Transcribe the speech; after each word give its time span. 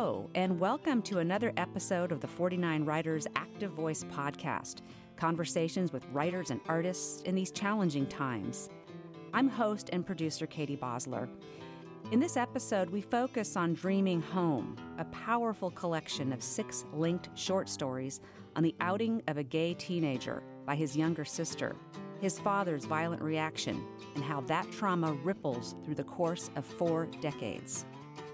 Hello, 0.00 0.30
and 0.34 0.58
welcome 0.58 1.02
to 1.02 1.18
another 1.18 1.52
episode 1.58 2.10
of 2.10 2.20
the 2.20 2.26
49 2.26 2.86
Writers 2.86 3.26
Active 3.36 3.72
Voice 3.72 4.02
podcast 4.04 4.76
conversations 5.18 5.92
with 5.92 6.06
writers 6.10 6.50
and 6.50 6.58
artists 6.68 7.20
in 7.24 7.34
these 7.34 7.50
challenging 7.50 8.06
times. 8.06 8.70
I'm 9.34 9.46
host 9.46 9.90
and 9.92 10.06
producer 10.06 10.46
Katie 10.46 10.74
Bausler. 10.74 11.28
In 12.12 12.18
this 12.18 12.38
episode, 12.38 12.88
we 12.88 13.02
focus 13.02 13.58
on 13.58 13.74
Dreaming 13.74 14.22
Home, 14.22 14.74
a 14.96 15.04
powerful 15.04 15.70
collection 15.70 16.32
of 16.32 16.42
six 16.42 16.86
linked 16.94 17.28
short 17.38 17.68
stories 17.68 18.22
on 18.56 18.62
the 18.62 18.74
outing 18.80 19.22
of 19.28 19.36
a 19.36 19.44
gay 19.44 19.74
teenager 19.74 20.42
by 20.64 20.76
his 20.76 20.96
younger 20.96 21.26
sister, 21.26 21.76
his 22.22 22.38
father's 22.38 22.86
violent 22.86 23.20
reaction, 23.20 23.86
and 24.14 24.24
how 24.24 24.40
that 24.42 24.72
trauma 24.72 25.12
ripples 25.22 25.74
through 25.84 25.96
the 25.96 26.04
course 26.04 26.48
of 26.56 26.64
four 26.64 27.04
decades. 27.20 27.84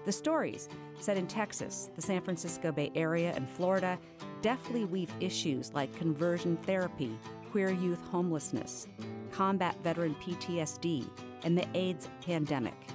The 0.07 0.13
stories, 0.13 0.69
set 1.01 1.17
in 1.17 1.27
Texas, 1.27 1.89
the 1.97 2.01
San 2.01 2.21
Francisco 2.21 2.71
Bay 2.71 2.93
Area, 2.95 3.33
and 3.35 3.45
Florida, 3.45 3.99
deftly 4.41 4.85
weave 4.85 5.11
issues 5.19 5.73
like 5.73 5.93
conversion 5.97 6.55
therapy, 6.63 7.19
queer 7.51 7.71
youth 7.71 7.99
homelessness, 8.09 8.87
combat 9.33 9.75
veteran 9.83 10.15
PTSD, 10.21 11.09
and 11.43 11.57
the 11.57 11.67
AIDS 11.73 12.07
pandemic. 12.25 12.87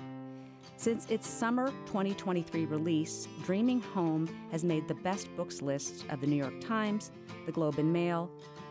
Since 0.79 1.05
its 1.11 1.29
summer 1.29 1.69
2023 1.85 2.65
release, 2.65 3.29
Dreaming 3.45 3.83
Home 3.83 4.27
has 4.51 4.65
made 4.65 4.89
the 4.89 4.95
best 4.95 5.29
books 5.37 5.61
lists 5.61 6.07
of 6.09 6.23
the 6.23 6.27
New 6.27 6.37
York 6.37 6.63
Times, 6.63 7.11
the 7.45 7.53
Globe 7.53 7.79
and 7.79 7.93
Mail, 7.93 8.31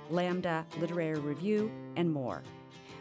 Lambda 0.09 0.65
Literary 0.79 1.19
Review, 1.19 1.71
and 1.95 2.11
more. 2.11 2.41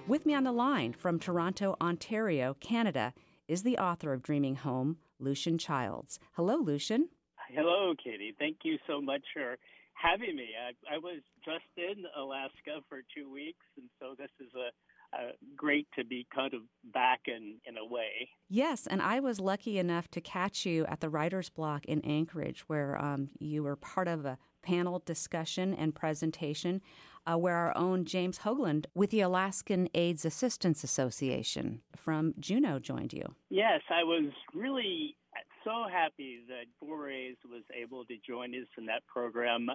With 0.06 0.26
me 0.26 0.34
on 0.34 0.44
the 0.44 0.52
line 0.52 0.92
from 0.92 1.18
Toronto, 1.18 1.76
Ontario, 1.80 2.56
Canada, 2.60 3.14
is 3.48 3.62
the 3.62 3.78
author 3.78 4.12
of 4.12 4.22
Dreaming 4.22 4.56
Home, 4.56 4.98
Lucian 5.20 5.58
Childs. 5.58 6.18
Hello, 6.32 6.56
Lucian. 6.56 7.08
Hello, 7.48 7.94
Katie. 8.02 8.34
Thank 8.38 8.58
you 8.64 8.78
so 8.86 9.00
much 9.00 9.22
for 9.34 9.56
having 9.94 10.36
me. 10.36 10.48
I, 10.56 10.94
I 10.94 10.98
was 10.98 11.20
just 11.44 11.64
in 11.76 12.04
Alaska 12.16 12.80
for 12.88 13.00
two 13.14 13.30
weeks, 13.30 13.64
and 13.76 13.88
so 13.98 14.14
this 14.16 14.30
is 14.40 14.52
a 14.54 14.70
uh, 15.12 15.32
great 15.56 15.88
to 15.98 16.04
be 16.04 16.24
kind 16.32 16.54
of 16.54 16.60
back 16.92 17.22
in, 17.26 17.56
in 17.66 17.76
a 17.76 17.84
way. 17.84 18.28
Yes, 18.48 18.86
and 18.86 19.02
I 19.02 19.18
was 19.18 19.40
lucky 19.40 19.78
enough 19.78 20.08
to 20.12 20.20
catch 20.20 20.64
you 20.64 20.86
at 20.86 21.00
the 21.00 21.08
writer's 21.08 21.48
block 21.48 21.84
in 21.86 22.00
Anchorage, 22.02 22.60
where 22.68 22.96
um, 23.02 23.30
you 23.38 23.64
were 23.64 23.76
part 23.76 24.06
of 24.06 24.24
a 24.24 24.38
panel 24.62 25.02
discussion 25.04 25.74
and 25.74 25.94
presentation 25.94 26.80
uh, 27.26 27.36
where 27.36 27.56
our 27.56 27.76
own 27.76 28.04
James 28.04 28.40
Hoagland 28.40 28.86
with 28.94 29.10
the 29.10 29.20
Alaskan 29.20 29.88
AIDS 29.94 30.24
Assistance 30.24 30.84
Association 30.84 31.82
from 31.96 32.34
Juneau 32.38 32.78
joined 32.78 33.12
you. 33.12 33.34
Yes, 33.48 33.80
I 33.90 34.04
was 34.04 34.30
really 34.54 35.16
so 35.64 35.84
happy 35.90 36.40
that 36.48 36.66
4A's 36.86 37.36
was 37.50 37.62
able 37.74 38.04
to 38.06 38.16
join 38.26 38.54
us 38.54 38.68
in 38.78 38.86
that 38.86 39.06
program. 39.06 39.68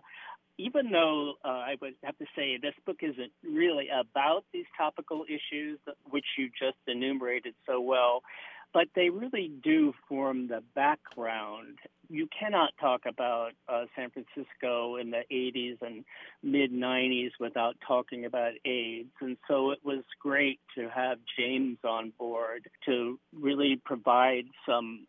Even 0.57 0.89
though 0.89 1.33
uh, 1.43 1.49
I 1.49 1.75
would 1.81 1.95
have 2.03 2.17
to 2.17 2.25
say 2.35 2.57
this 2.57 2.73
book 2.85 2.97
isn't 3.01 3.31
really 3.43 3.87
about 3.89 4.45
these 4.53 4.65
topical 4.77 5.25
issues, 5.27 5.79
which 6.09 6.25
you 6.37 6.49
just 6.57 6.77
enumerated 6.87 7.55
so 7.67 7.81
well, 7.81 8.21
but 8.73 8.87
they 8.95 9.09
really 9.09 9.51
do 9.63 9.93
form 10.07 10.47
the 10.47 10.61
background. 10.73 11.77
You 12.09 12.27
cannot 12.37 12.71
talk 12.79 13.01
about 13.07 13.51
uh, 13.67 13.85
San 13.95 14.09
Francisco 14.11 14.97
in 14.97 15.11
the 15.11 15.23
80s 15.31 15.77
and 15.81 16.03
mid 16.43 16.71
90s 16.71 17.31
without 17.39 17.75
talking 17.87 18.25
about 18.25 18.53
AIDS. 18.65 19.11
And 19.21 19.37
so 19.47 19.71
it 19.71 19.79
was 19.83 20.03
great 20.19 20.59
to 20.75 20.89
have 20.89 21.17
James 21.37 21.77
on 21.83 22.13
board 22.17 22.69
to 22.85 23.19
really 23.33 23.81
provide 23.83 24.45
some 24.67 25.07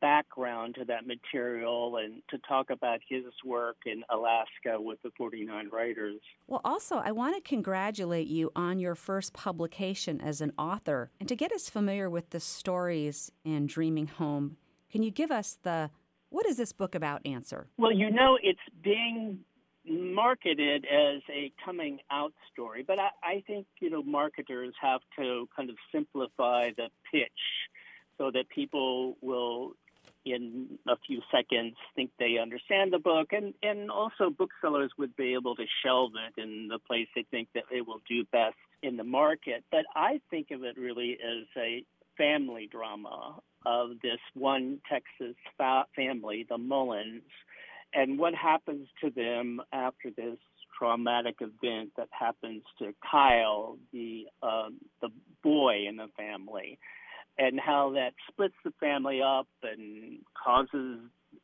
background 0.00 0.76
to 0.76 0.84
that 0.86 1.06
material 1.06 1.96
and 1.96 2.22
to 2.30 2.38
talk 2.38 2.70
about 2.70 3.00
his 3.08 3.24
work 3.44 3.76
in 3.86 4.02
Alaska 4.10 4.80
with 4.80 5.00
the 5.02 5.10
49 5.16 5.68
writers. 5.70 6.20
Well, 6.46 6.60
also, 6.64 6.96
I 6.96 7.12
want 7.12 7.36
to 7.36 7.40
congratulate 7.48 8.28
you 8.28 8.50
on 8.56 8.78
your 8.78 8.94
first 8.94 9.32
publication 9.32 10.20
as 10.20 10.40
an 10.40 10.52
author. 10.58 11.10
And 11.20 11.28
to 11.28 11.36
get 11.36 11.52
us 11.52 11.68
familiar 11.68 12.08
with 12.08 12.30
the 12.30 12.40
stories 12.40 13.30
in 13.44 13.66
Dreaming 13.66 14.06
Home, 14.06 14.56
can 14.90 15.02
you 15.02 15.10
give 15.10 15.30
us 15.30 15.58
the 15.62 15.90
what 16.32 16.46
is 16.46 16.56
this 16.56 16.72
book 16.72 16.94
about 16.94 17.20
answer? 17.26 17.68
Well, 17.76 17.92
you 17.92 18.10
know, 18.10 18.38
it's 18.42 18.58
being 18.82 19.40
marketed 19.84 20.86
as 20.86 21.20
a 21.30 21.52
coming 21.64 21.98
out 22.10 22.32
story, 22.52 22.84
but 22.86 22.98
I, 22.98 23.10
I 23.22 23.44
think, 23.46 23.66
you 23.80 23.90
know, 23.90 24.02
marketers 24.02 24.74
have 24.80 25.00
to 25.18 25.48
kind 25.54 25.68
of 25.68 25.76
simplify 25.92 26.70
the 26.76 26.88
pitch 27.12 27.30
so 28.16 28.30
that 28.30 28.48
people 28.48 29.16
will 29.20 29.72
in 30.24 30.78
a 30.88 30.96
few 31.06 31.20
seconds 31.32 31.74
think 31.96 32.10
they 32.18 32.38
understand 32.38 32.92
the 32.92 32.98
book 32.98 33.32
and 33.32 33.54
and 33.60 33.90
also 33.90 34.30
booksellers 34.30 34.92
would 34.96 35.14
be 35.16 35.34
able 35.34 35.56
to 35.56 35.64
shelve 35.84 36.12
it 36.14 36.40
in 36.40 36.68
the 36.68 36.78
place 36.78 37.08
they 37.16 37.24
think 37.32 37.48
that 37.54 37.64
it 37.72 37.84
will 37.84 38.00
do 38.08 38.24
best 38.30 38.54
in 38.84 38.96
the 38.96 39.02
market 39.02 39.64
but 39.72 39.84
i 39.96 40.20
think 40.30 40.52
of 40.52 40.62
it 40.62 40.78
really 40.78 41.14
as 41.14 41.44
a 41.56 41.84
family 42.16 42.68
drama 42.70 43.34
of 43.66 43.90
this 44.02 44.20
one 44.34 44.80
texas 44.90 45.36
fa- 45.56 45.86
family 45.94 46.46
the 46.48 46.58
mullins 46.58 47.22
and 47.94 48.18
what 48.18 48.34
happens 48.34 48.88
to 49.02 49.10
them 49.10 49.60
after 49.72 50.10
this 50.16 50.38
traumatic 50.78 51.36
event 51.40 51.90
that 51.96 52.08
happens 52.10 52.62
to 52.78 52.92
kyle 53.10 53.76
the 53.92 54.24
um, 54.42 54.78
the 55.00 55.08
boy 55.42 55.86
in 55.88 55.96
the 55.96 56.08
family 56.16 56.78
and 57.38 57.58
how 57.58 57.92
that 57.94 58.12
splits 58.28 58.54
the 58.64 58.72
family 58.80 59.20
up 59.22 59.48
and 59.62 60.18
causes 60.42 60.98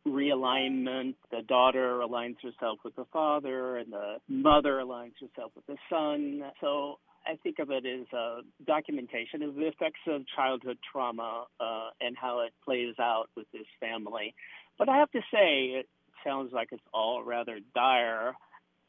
realignment. 0.06 1.14
The 1.30 1.42
daughter 1.46 2.00
aligns 2.00 2.36
herself 2.42 2.78
with 2.84 2.94
the 2.96 3.06
father, 3.12 3.78
and 3.78 3.92
the 3.92 4.16
mother 4.28 4.74
aligns 4.74 5.14
herself 5.20 5.52
with 5.56 5.66
the 5.66 5.76
son. 5.90 6.42
So 6.60 6.98
I 7.28 7.36
think 7.42 7.58
of 7.58 7.70
it 7.70 7.84
as 7.84 8.06
a 8.12 8.40
documentation 8.66 9.42
of 9.42 9.54
the 9.54 9.66
effects 9.66 10.00
of 10.06 10.22
childhood 10.34 10.78
trauma 10.90 11.44
uh, 11.60 11.90
and 12.00 12.16
how 12.16 12.40
it 12.40 12.54
plays 12.64 12.94
out 12.98 13.28
with 13.36 13.46
this 13.52 13.66
family. 13.78 14.34
But 14.78 14.88
I 14.88 14.96
have 14.96 15.10
to 15.10 15.20
say, 15.30 15.74
it 15.78 15.88
sounds 16.24 16.52
like 16.52 16.68
it's 16.72 16.82
all 16.94 17.22
rather 17.22 17.58
dire. 17.74 18.34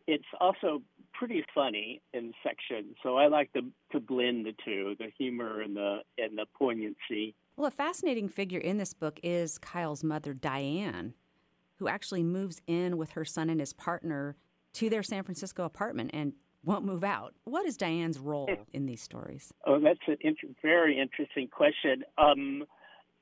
It's 0.07 0.23
also 0.39 0.81
pretty 1.13 1.43
funny 1.53 2.01
in 2.13 2.33
sections, 2.41 2.95
so 3.03 3.17
I 3.17 3.27
like 3.27 3.51
to 3.53 3.61
to 3.91 3.99
blend 3.99 4.45
the 4.45 4.53
two, 4.65 4.95
the 4.97 5.11
humor 5.17 5.61
and 5.61 5.75
the 5.75 5.99
and 6.17 6.37
the 6.37 6.45
poignancy. 6.57 7.35
Well, 7.57 7.67
a 7.67 7.71
fascinating 7.71 8.29
figure 8.29 8.59
in 8.59 8.77
this 8.77 8.93
book 8.93 9.19
is 9.21 9.57
Kyle's 9.57 10.03
mother, 10.03 10.33
Diane, 10.33 11.13
who 11.75 11.87
actually 11.89 12.23
moves 12.23 12.61
in 12.67 12.97
with 12.97 13.11
her 13.11 13.25
son 13.25 13.49
and 13.49 13.59
his 13.59 13.73
partner 13.73 14.37
to 14.73 14.89
their 14.89 15.03
San 15.03 15.23
Francisco 15.23 15.63
apartment 15.63 16.11
and 16.13 16.33
won't 16.63 16.85
move 16.85 17.03
out. 17.03 17.33
What 17.45 17.65
is 17.65 17.77
Diane's 17.77 18.19
role 18.19 18.49
in 18.73 18.85
these 18.85 19.01
stories? 19.01 19.53
Oh, 19.65 19.79
that's 19.79 19.99
a 20.07 20.15
int- 20.25 20.57
very 20.61 20.99
interesting 20.99 21.47
question. 21.47 22.03
Um, 22.17 22.65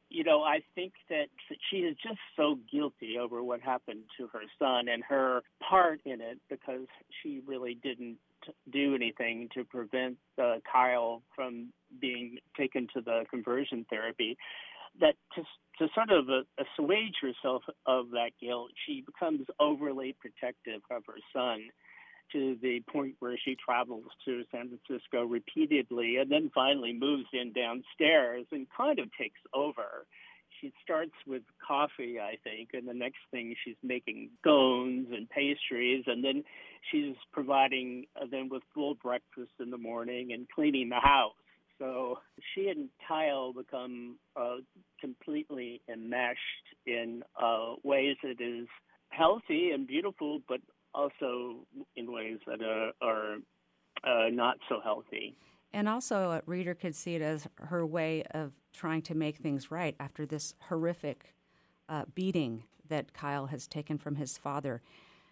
you 0.09 0.23
know, 0.23 0.41
I 0.41 0.59
think 0.73 0.93
that 1.09 1.27
she 1.69 1.77
is 1.77 1.97
just 2.01 2.19
so 2.35 2.57
guilty 2.71 3.17
over 3.19 3.43
what 3.43 3.61
happened 3.61 4.03
to 4.17 4.27
her 4.27 4.41
son 4.57 4.87
and 4.87 5.03
her 5.03 5.41
part 5.67 5.99
in 6.05 6.21
it 6.21 6.39
because 6.49 6.87
she 7.21 7.41
really 7.45 7.77
didn't 7.83 8.17
do 8.71 8.95
anything 8.95 9.49
to 9.53 9.65
prevent 9.65 10.17
uh, 10.41 10.55
Kyle 10.71 11.23
from 11.35 11.73
being 11.99 12.37
taken 12.55 12.87
to 12.93 13.01
the 13.01 13.25
conversion 13.29 13.85
therapy. 13.89 14.37
That 14.99 15.15
to, 15.35 15.43
to 15.79 15.93
sort 15.93 16.09
of 16.09 16.29
uh, 16.29 16.63
assuage 16.63 17.15
herself 17.21 17.63
of 17.85 18.11
that 18.11 18.31
guilt, 18.41 18.71
she 18.85 19.01
becomes 19.05 19.45
overly 19.59 20.15
protective 20.19 20.81
of 20.89 21.03
her 21.05 21.19
son 21.33 21.67
to 22.31 22.57
the 22.61 22.81
point 22.91 23.15
where 23.19 23.37
she 23.43 23.55
travels 23.55 24.05
to 24.25 24.43
San 24.51 24.69
Francisco 24.69 25.23
repeatedly 25.23 26.17
and 26.17 26.31
then 26.31 26.51
finally 26.53 26.93
moves 26.93 27.27
in 27.33 27.53
downstairs 27.53 28.45
and 28.51 28.67
kind 28.75 28.99
of 28.99 29.09
takes 29.19 29.39
over. 29.53 30.05
She 30.61 30.73
starts 30.83 31.13
with 31.27 31.43
coffee, 31.65 32.19
I 32.19 32.37
think, 32.43 32.69
and 32.73 32.87
the 32.87 32.93
next 32.93 33.19
thing 33.29 33.53
she's 33.63 33.75
making 33.83 34.29
scones 34.41 35.07
and 35.11 35.29
pastries, 35.29 36.03
and 36.07 36.23
then 36.23 36.43
she's 36.91 37.15
providing 37.31 38.05
them 38.31 38.49
with 38.49 38.63
full 38.73 38.95
breakfast 38.95 39.51
in 39.59 39.69
the 39.69 39.77
morning 39.77 40.31
and 40.33 40.47
cleaning 40.49 40.89
the 40.89 40.99
house. 40.99 41.33
So 41.79 42.17
she 42.53 42.69
and 42.69 42.89
Kyle 43.07 43.53
become 43.53 44.17
uh, 44.35 44.57
completely 44.99 45.81
enmeshed 45.87 46.39
in 46.87 47.21
uh, 47.39 47.75
ways 47.83 48.15
that 48.23 48.41
is 48.41 48.67
healthy 49.09 49.71
and 49.71 49.85
beautiful, 49.85 50.39
but 50.47 50.59
also 50.97 51.57
in 51.95 52.11
ways 52.11 52.39
that 52.47 52.61
are, 52.61 52.91
are 53.01 53.35
uh, 54.03 54.29
not 54.29 54.57
so 54.67 54.79
healthy. 54.83 55.37
And 55.73 55.87
also, 55.87 56.31
a 56.31 56.41
reader 56.45 56.73
could 56.73 56.95
see 56.95 57.15
it 57.15 57.21
as 57.21 57.47
her 57.57 57.85
way 57.85 58.23
of 58.31 58.53
trying 58.73 59.01
to 59.03 59.15
make 59.15 59.37
things 59.37 59.69
right 59.69 59.95
after 59.99 60.25
this 60.25 60.55
horrific 60.69 61.35
uh, 61.89 62.05
beating 62.15 62.63
that 62.89 63.13
Kyle 63.13 63.47
has 63.47 63.67
taken 63.67 63.97
from 63.97 64.15
his 64.15 64.37
father. 64.37 64.81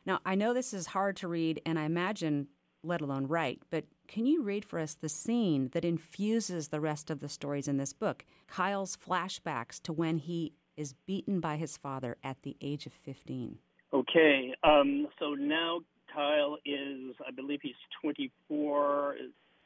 Now, 0.05 0.19
I 0.25 0.35
know 0.35 0.53
this 0.53 0.73
is 0.73 0.87
hard 0.87 1.15
to 1.17 1.27
read, 1.27 1.61
and 1.65 1.79
I 1.79 1.85
imagine, 1.85 2.47
let 2.83 3.01
alone 3.01 3.27
write, 3.27 3.61
but 3.69 3.85
can 4.07 4.25
you 4.25 4.43
read 4.43 4.65
for 4.65 4.77
us 4.77 4.93
the 4.93 5.09
scene 5.09 5.69
that 5.73 5.85
infuses 5.85 6.67
the 6.67 6.81
rest 6.81 7.09
of 7.09 7.21
the 7.21 7.29
stories 7.29 7.67
in 7.67 7.77
this 7.77 7.93
book? 7.93 8.23
Kyle's 8.47 8.95
flashbacks 8.97 9.81
to 9.83 9.93
when 9.93 10.17
he 10.17 10.53
is 10.77 10.93
beaten 11.07 11.39
by 11.39 11.55
his 11.55 11.77
father 11.77 12.17
at 12.23 12.43
the 12.43 12.57
age 12.61 12.85
of 12.85 12.93
15. 12.93 13.57
Okay, 13.95 14.53
um, 14.61 15.07
so 15.19 15.35
now 15.35 15.79
Kyle 16.13 16.57
is, 16.65 17.15
I 17.25 17.31
believe 17.33 17.59
he's 17.63 17.75
24. 18.01 19.15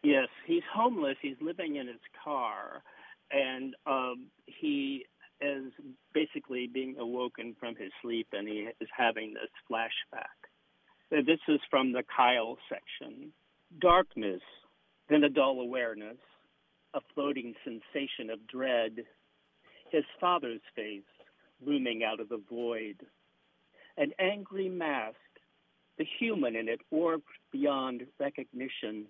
Yes, 0.03 0.27
he's 0.45 0.61
homeless. 0.71 1.15
He's 1.19 1.35
living 1.41 1.77
in 1.77 1.87
his 1.87 2.01
car, 2.23 2.83
and 3.31 3.75
um, 3.87 4.27
he 4.45 5.07
is 5.41 5.71
basically 6.13 6.69
being 6.71 6.95
awoken 6.99 7.55
from 7.59 7.75
his 7.75 7.91
sleep, 8.03 8.27
and 8.31 8.47
he 8.47 8.67
is 8.79 8.87
having 8.95 9.33
this 9.33 9.49
flashback. 9.67 10.37
This 11.09 11.39
is 11.47 11.59
from 11.71 11.91
the 11.91 12.03
Kyle 12.15 12.55
section. 12.69 13.31
Darkness, 13.81 14.41
then 15.09 15.23
a 15.23 15.29
dull 15.29 15.59
awareness, 15.59 16.17
a 16.93 16.99
floating 17.15 17.55
sensation 17.63 18.29
of 18.31 18.45
dread. 18.45 18.97
His 19.91 20.03
father's 20.21 20.61
face 20.75 21.01
looming 21.65 22.03
out 22.03 22.19
of 22.19 22.29
the 22.29 22.41
void. 22.47 22.97
An 23.99 24.13
angry 24.17 24.69
mask, 24.69 25.17
the 25.97 26.05
human 26.19 26.55
in 26.55 26.69
it 26.69 26.79
warped 26.89 27.27
beyond 27.51 28.03
recognition. 28.17 29.07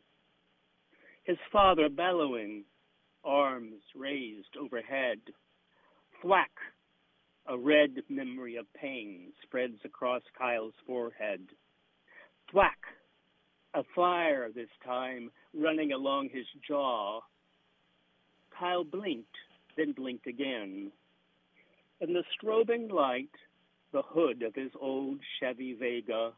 His 1.25 1.37
father 1.51 1.89
bellowing, 1.89 2.63
arms 3.23 3.83
raised 3.95 4.57
overhead. 4.59 5.19
Thwack! 6.23 6.49
A 7.45 7.55
red 7.55 8.01
memory 8.09 8.55
of 8.55 8.65
pain 8.73 9.31
spreads 9.43 9.77
across 9.85 10.23
Kyle's 10.35 10.73
forehead. 10.87 11.41
Thwack! 12.49 12.79
A 13.75 13.83
fire 13.95 14.49
this 14.51 14.71
time 14.83 15.29
running 15.53 15.91
along 15.91 16.29
his 16.29 16.47
jaw. 16.67 17.21
Kyle 18.57 18.83
blinked, 18.83 19.37
then 19.77 19.91
blinked 19.91 20.25
again. 20.25 20.91
In 22.01 22.13
the 22.13 22.23
strobing 22.33 22.91
light, 22.91 23.29
the 23.91 24.01
hood 24.01 24.43
of 24.43 24.55
his 24.55 24.71
old 24.79 25.19
Chevy 25.39 25.73
Vega, 25.73 26.31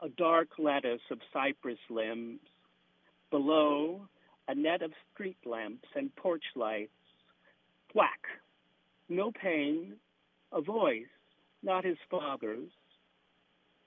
a 0.00 0.08
dark 0.08 0.48
lattice 0.58 1.00
of 1.10 1.18
cypress 1.32 1.78
limbs. 1.90 2.40
Below, 3.30 4.08
a 4.48 4.54
net 4.54 4.82
of 4.82 4.92
street 5.12 5.38
lamps 5.44 5.88
and 5.94 6.14
porch 6.16 6.44
lights. 6.54 6.90
Whack! 7.94 8.20
No 9.08 9.30
pain, 9.30 9.94
a 10.52 10.60
voice, 10.60 11.04
not 11.62 11.84
his 11.84 11.98
father's. 12.10 12.70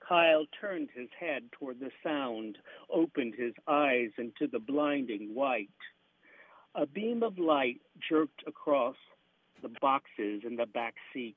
Kyle 0.06 0.46
turned 0.60 0.88
his 0.94 1.08
head 1.18 1.42
toward 1.52 1.80
the 1.80 1.90
sound, 2.02 2.56
opened 2.90 3.34
his 3.34 3.52
eyes 3.66 4.10
into 4.16 4.46
the 4.50 4.58
blinding 4.58 5.34
white. 5.34 5.68
A 6.74 6.86
beam 6.86 7.22
of 7.22 7.38
light 7.38 7.80
jerked 8.08 8.42
across 8.46 8.96
the 9.60 9.70
boxes 9.80 10.42
in 10.44 10.56
the 10.56 10.66
back 10.66 10.94
seat. 11.12 11.36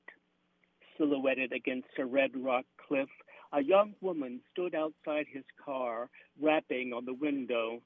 Silhouetted 0.98 1.52
against 1.52 1.88
a 1.98 2.04
red 2.04 2.30
rock 2.36 2.64
cliff, 2.86 3.08
a 3.52 3.62
young 3.62 3.94
woman 4.00 4.40
stood 4.50 4.74
outside 4.74 5.26
his 5.30 5.44
car, 5.64 6.08
rapping 6.40 6.92
on 6.92 7.04
the 7.04 7.14
window. 7.14 7.80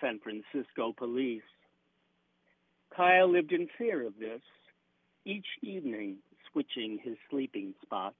San 0.00 0.20
Francisco 0.20 0.92
police. 0.96 1.42
Kyle 2.94 3.30
lived 3.30 3.52
in 3.52 3.68
fear 3.76 4.06
of 4.06 4.18
this, 4.18 4.40
each 5.24 5.46
evening 5.62 6.18
switching 6.50 6.98
his 7.02 7.16
sleeping 7.30 7.74
spots. 7.82 8.16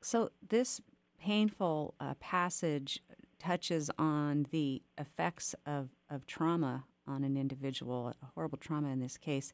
So, 0.00 0.30
this 0.46 0.80
painful 1.20 1.94
uh, 2.00 2.14
passage 2.14 3.00
touches 3.38 3.90
on 3.98 4.46
the 4.50 4.82
effects 4.96 5.54
of, 5.66 5.90
of 6.08 6.26
trauma 6.26 6.84
on 7.06 7.24
an 7.24 7.36
individual, 7.36 8.14
a 8.22 8.26
horrible 8.34 8.58
trauma 8.58 8.88
in 8.88 9.00
this 9.00 9.18
case, 9.18 9.52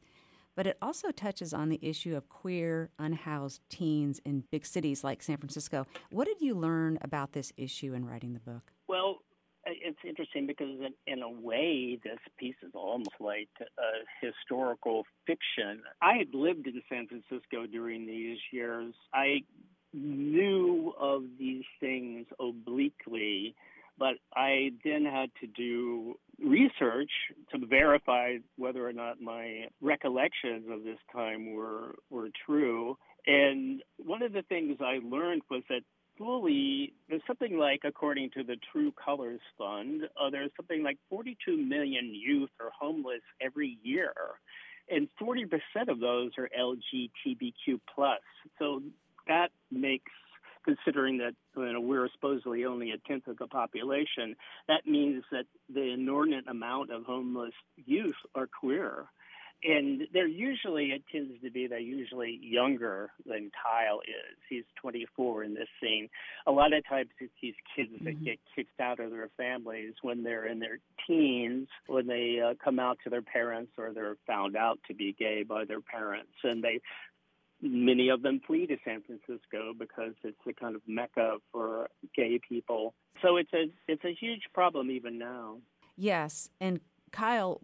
but 0.57 0.65
it 0.65 0.75
also 0.81 1.11
touches 1.11 1.53
on 1.53 1.69
the 1.69 1.79
issue 1.83 2.17
of 2.17 2.27
queer, 2.27 2.89
unhoused 2.97 3.61
teens 3.69 4.19
in 4.25 4.43
big 4.51 4.65
cities 4.65 5.03
like 5.03 5.21
San 5.21 5.37
Francisco. 5.37 5.85
What 6.09 6.25
did 6.25 6.41
you 6.41 6.55
learn 6.55 6.97
about 7.01 7.33
this 7.33 7.53
issue 7.55 7.93
in 7.93 8.05
writing 8.05 8.33
the 8.33 8.39
book? 8.39 8.73
Well, 8.87 9.19
it's 9.67 9.99
interesting 10.03 10.47
because 10.47 10.79
in, 10.79 10.93
in, 11.05 11.21
a 11.21 11.29
way 11.29 11.99
this 12.03 12.19
piece 12.39 12.55
is 12.63 12.71
almost 12.73 13.11
like 13.19 13.49
a 13.59 14.25
historical 14.25 15.03
fiction 15.25 15.81
i 16.01 16.13
had 16.13 16.33
lived 16.33 16.65
in 16.67 16.81
san 16.89 17.05
francisco 17.05 17.67
during 17.69 18.07
these 18.07 18.37
years 18.53 18.93
i 19.13 19.39
knew 19.93 20.93
of 20.97 21.23
these 21.37 21.65
things 21.81 22.25
obliquely 22.39 23.53
but 23.97 24.13
i 24.35 24.71
then 24.85 25.03
had 25.03 25.29
to 25.41 25.47
do 25.47 26.15
research 26.43 27.11
to 27.51 27.65
verify 27.65 28.35
whether 28.57 28.87
or 28.87 28.93
not 28.93 29.19
my 29.21 29.67
recollections 29.81 30.65
of 30.71 30.83
this 30.83 30.99
time 31.11 31.53
were 31.53 31.95
were 32.09 32.29
true 32.45 32.97
and 33.25 33.81
one 33.97 34.21
of 34.21 34.33
the 34.33 34.43
things 34.43 34.77
i 34.81 34.99
learned 35.03 35.41
was 35.49 35.63
that 35.69 35.81
fully, 36.17 36.93
there's 37.09 37.21
something 37.27 37.57
like, 37.57 37.81
according 37.83 38.31
to 38.31 38.43
the 38.43 38.57
True 38.71 38.91
Colors 39.03 39.39
Fund, 39.57 40.03
uh, 40.19 40.29
there's 40.29 40.51
something 40.57 40.83
like 40.83 40.97
42 41.09 41.57
million 41.57 42.13
youth 42.13 42.49
are 42.59 42.71
homeless 42.77 43.21
every 43.41 43.77
year, 43.83 44.13
and 44.89 45.07
40% 45.21 45.45
of 45.87 45.99
those 45.99 46.31
are 46.37 46.49
LGBTQ 46.57 47.79
plus. 47.93 48.19
So 48.59 48.81
that 49.27 49.49
makes 49.71 50.11
considering 50.67 51.17
that 51.19 51.33
you 51.55 51.73
know, 51.73 51.79
we're 51.79 52.09
supposedly 52.13 52.65
only 52.65 52.91
a 52.91 52.97
tenth 53.07 53.27
of 53.27 53.37
the 53.37 53.47
population, 53.47 54.35
that 54.67 54.85
means 54.85 55.23
that 55.31 55.45
the 55.73 55.93
inordinate 55.93 56.47
amount 56.47 56.91
of 56.91 57.03
homeless 57.03 57.53
youth 57.85 58.15
are 58.35 58.47
queer 58.47 59.07
and 59.63 60.03
they're 60.13 60.27
usually 60.27 60.87
it 60.87 61.03
tends 61.11 61.33
to 61.43 61.49
be 61.49 61.67
they're 61.67 61.79
usually 61.79 62.39
younger 62.41 63.09
than 63.25 63.51
Kyle 63.63 63.99
is. 64.01 64.37
He's 64.49 64.63
24 64.79 65.43
in 65.43 65.53
this 65.55 65.67
scene. 65.81 66.09
A 66.45 66.51
lot 66.51 66.73
of 66.73 66.87
times 66.87 67.09
it's 67.19 67.31
these 67.41 67.55
kids 67.75 67.89
mm-hmm. 67.91 68.05
that 68.05 68.23
get 68.23 68.39
kicked 68.55 68.79
out 68.79 68.99
of 68.99 69.11
their 69.11 69.29
families 69.35 69.93
when 70.01 70.23
they're 70.23 70.45
in 70.45 70.59
their 70.59 70.79
teens, 71.07 71.67
when 71.87 72.05
they 72.05 72.39
uh, 72.39 72.53
come 72.63 72.79
out 72.79 72.99
to 73.03 73.09
their 73.09 73.21
parents 73.21 73.71
or 73.77 73.93
they're 73.93 74.17
found 74.27 74.55
out 74.55 74.79
to 74.87 74.93
be 74.93 75.15
gay 75.17 75.43
by 75.43 75.65
their 75.65 75.81
parents, 75.81 76.33
and 76.43 76.63
they 76.63 76.79
many 77.61 78.09
of 78.09 78.21
them 78.21 78.41
flee 78.45 78.67
to 78.67 78.77
San 78.85 79.01
Francisco 79.01 79.73
because 79.77 80.13
it's 80.23 80.37
the 80.45 80.53
kind 80.53 80.75
of 80.75 80.81
mecca 80.87 81.37
for 81.51 81.89
gay 82.15 82.39
people. 82.47 82.93
So 83.21 83.37
it's 83.37 83.51
a 83.53 83.71
it's 83.87 84.03
a 84.05 84.13
huge 84.13 84.43
problem 84.53 84.91
even 84.91 85.17
now. 85.17 85.57
Yes, 85.95 86.49
and 86.61 86.79
Kyle 87.11 87.61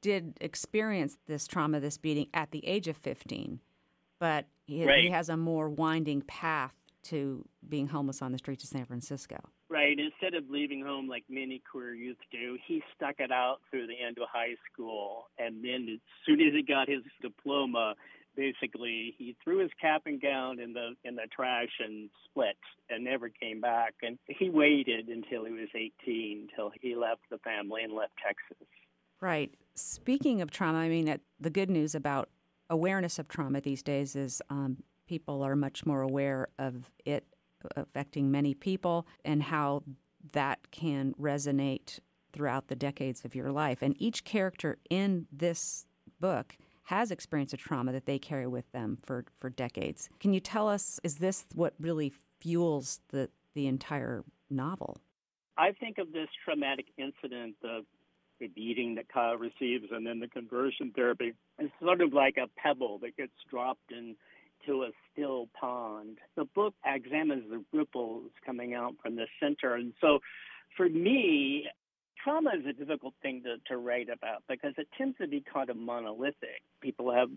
did 0.00 0.38
experience 0.40 1.18
this 1.26 1.46
trauma, 1.46 1.80
this 1.80 1.98
beating, 1.98 2.28
at 2.32 2.50
the 2.50 2.66
age 2.66 2.88
of 2.88 2.96
15, 2.96 3.60
but 4.18 4.46
he, 4.66 4.86
right. 4.86 5.04
he 5.04 5.10
has 5.10 5.28
a 5.28 5.36
more 5.36 5.68
winding 5.68 6.22
path 6.22 6.74
to 7.04 7.44
being 7.68 7.88
homeless 7.88 8.22
on 8.22 8.32
the 8.32 8.38
streets 8.38 8.64
of 8.64 8.70
San 8.70 8.84
Francisco. 8.84 9.36
Right. 9.68 9.98
Instead 9.98 10.34
of 10.34 10.50
leaving 10.50 10.82
home 10.84 11.08
like 11.08 11.24
many 11.28 11.62
queer 11.70 11.94
youth 11.94 12.18
do, 12.30 12.58
he 12.66 12.82
stuck 12.94 13.16
it 13.18 13.32
out 13.32 13.60
through 13.70 13.86
the 13.86 13.94
end 14.06 14.18
of 14.18 14.28
high 14.30 14.54
school. 14.70 15.28
And 15.38 15.64
then 15.64 15.88
as 15.92 16.00
soon 16.26 16.40
as 16.40 16.52
he 16.52 16.62
got 16.62 16.88
his 16.88 17.02
diploma, 17.22 17.94
basically 18.36 19.14
he 19.18 19.36
threw 19.42 19.58
his 19.58 19.70
cap 19.80 20.02
and 20.06 20.20
gown 20.20 20.60
in 20.60 20.72
the 20.72 20.90
in 21.04 21.16
the 21.16 21.26
trash 21.34 21.70
and 21.80 22.10
split 22.24 22.56
and 22.90 23.04
never 23.04 23.28
came 23.28 23.60
back. 23.60 23.94
And 24.02 24.18
he 24.26 24.50
waited 24.50 25.08
until 25.08 25.44
he 25.44 25.52
was 25.52 25.68
18 25.74 26.48
till 26.54 26.70
he 26.80 26.94
left 26.94 27.22
the 27.30 27.38
family 27.38 27.82
and 27.82 27.92
left 27.92 28.12
Texas. 28.24 28.66
Right. 29.20 29.54
Speaking 29.74 30.42
of 30.42 30.50
trauma, 30.50 30.78
I 30.78 30.88
mean, 30.88 31.18
the 31.40 31.50
good 31.50 31.70
news 31.70 31.94
about 31.94 32.28
awareness 32.68 33.18
of 33.18 33.28
trauma 33.28 33.60
these 33.60 33.82
days 33.82 34.16
is 34.16 34.42
um, 34.50 34.78
people 35.06 35.42
are 35.42 35.54
much 35.54 35.86
more 35.86 36.02
aware 36.02 36.48
of 36.58 36.90
it 37.04 37.24
affecting 37.76 38.30
many 38.30 38.54
people 38.54 39.06
and 39.24 39.42
how 39.42 39.82
that 40.32 40.70
can 40.70 41.14
resonate 41.20 42.00
throughout 42.32 42.68
the 42.68 42.76
decades 42.76 43.24
of 43.24 43.34
your 43.34 43.52
life. 43.52 43.82
And 43.82 43.94
each 44.00 44.24
character 44.24 44.78
in 44.90 45.26
this 45.30 45.86
book 46.20 46.56
has 46.84 47.10
experienced 47.10 47.54
a 47.54 47.56
trauma 47.56 47.92
that 47.92 48.06
they 48.06 48.18
carry 48.18 48.46
with 48.46 48.70
them 48.72 48.98
for, 49.02 49.24
for 49.38 49.50
decades. 49.50 50.08
Can 50.20 50.32
you 50.32 50.40
tell 50.40 50.68
us, 50.68 51.00
is 51.02 51.16
this 51.16 51.46
what 51.54 51.74
really 51.78 52.12
fuels 52.40 53.00
the, 53.10 53.28
the 53.54 53.66
entire 53.66 54.24
novel? 54.50 54.98
I 55.56 55.72
think 55.72 55.98
of 55.98 56.12
this 56.12 56.28
traumatic 56.44 56.86
incident, 56.96 57.56
the 57.62 57.84
the 58.40 58.48
beating 58.48 58.96
that 58.96 59.08
Kyle 59.08 59.36
receives 59.36 59.84
and 59.92 60.04
then 60.04 60.18
the 60.18 60.26
conversion 60.26 60.92
therapy 60.96 61.32
is 61.60 61.70
sort 61.80 62.00
of 62.00 62.12
like 62.12 62.36
a 62.36 62.48
pebble 62.60 62.98
that 62.98 63.16
gets 63.16 63.32
dropped 63.48 63.92
into 63.92 64.82
a 64.82 64.90
still 65.12 65.48
pond. 65.58 66.18
The 66.36 66.44
book 66.44 66.74
examines 66.84 67.44
the 67.48 67.64
ripples 67.72 68.32
coming 68.44 68.74
out 68.74 68.94
from 69.00 69.14
the 69.14 69.26
center. 69.38 69.76
And 69.76 69.92
so 70.00 70.18
for 70.76 70.88
me, 70.88 71.66
trauma 72.22 72.50
is 72.58 72.66
a 72.66 72.72
difficult 72.72 73.14
thing 73.22 73.42
to, 73.44 73.56
to 73.68 73.76
write 73.78 74.08
about 74.08 74.42
because 74.48 74.74
it 74.78 74.88
tends 74.96 75.16
to 75.18 75.26
be 75.28 75.42
kind 75.52 75.70
of 75.70 75.76
monolithic. 75.76 76.62
People 76.80 77.12
have 77.12 77.28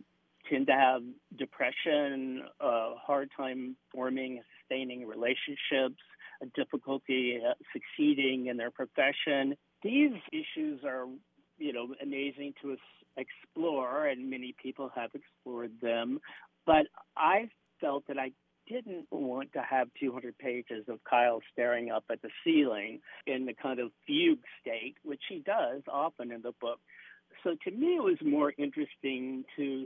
tend 0.50 0.68
to 0.68 0.74
have 0.74 1.02
depression, 1.38 2.44
a 2.60 2.92
hard 2.96 3.30
time 3.36 3.76
forming, 3.92 4.42
sustaining 4.60 5.08
relationships, 5.08 6.02
a 6.42 6.46
difficulty 6.54 7.40
uh, 7.44 7.54
succeeding 7.74 8.48
in 8.48 8.58
their 8.58 8.70
profession 8.70 9.56
these 9.86 10.12
issues 10.34 10.82
are 10.84 11.06
you 11.58 11.72
know, 11.72 11.88
amazing 12.02 12.54
to 12.62 12.76
explore, 13.18 14.08
and 14.08 14.30
many 14.30 14.54
people 14.62 14.92
have 14.96 15.12
explored 15.14 15.72
them. 15.82 16.20
But 16.66 16.88
I 17.16 17.50
felt 17.80 18.08
that 18.08 18.18
I 18.18 18.32
didn't 18.68 19.08
want 19.12 19.54
to 19.54 19.62
have 19.62 19.88
200 20.00 20.38
pages 20.38 20.86
of 20.88 21.04
Kyle 21.04 21.42
staring 21.52 21.92
up 21.92 22.04
at 22.12 22.22
the 22.22 22.30
ceiling 22.44 23.00
in 23.28 23.46
the 23.46 23.54
kind 23.54 23.80
of 23.80 23.92
fugue 24.06 24.40
state, 24.62 24.96
which 25.04 25.22
he 25.30 25.40
does 25.40 25.82
often 25.92 26.32
in 26.32 26.42
the 26.42 26.54
book. 26.60 26.80
So 27.44 27.56
to 27.64 27.72
me, 27.72 27.98
it 27.98 28.04
was 28.04 28.18
more 28.24 28.54
interesting 28.58 29.46
to 29.56 29.86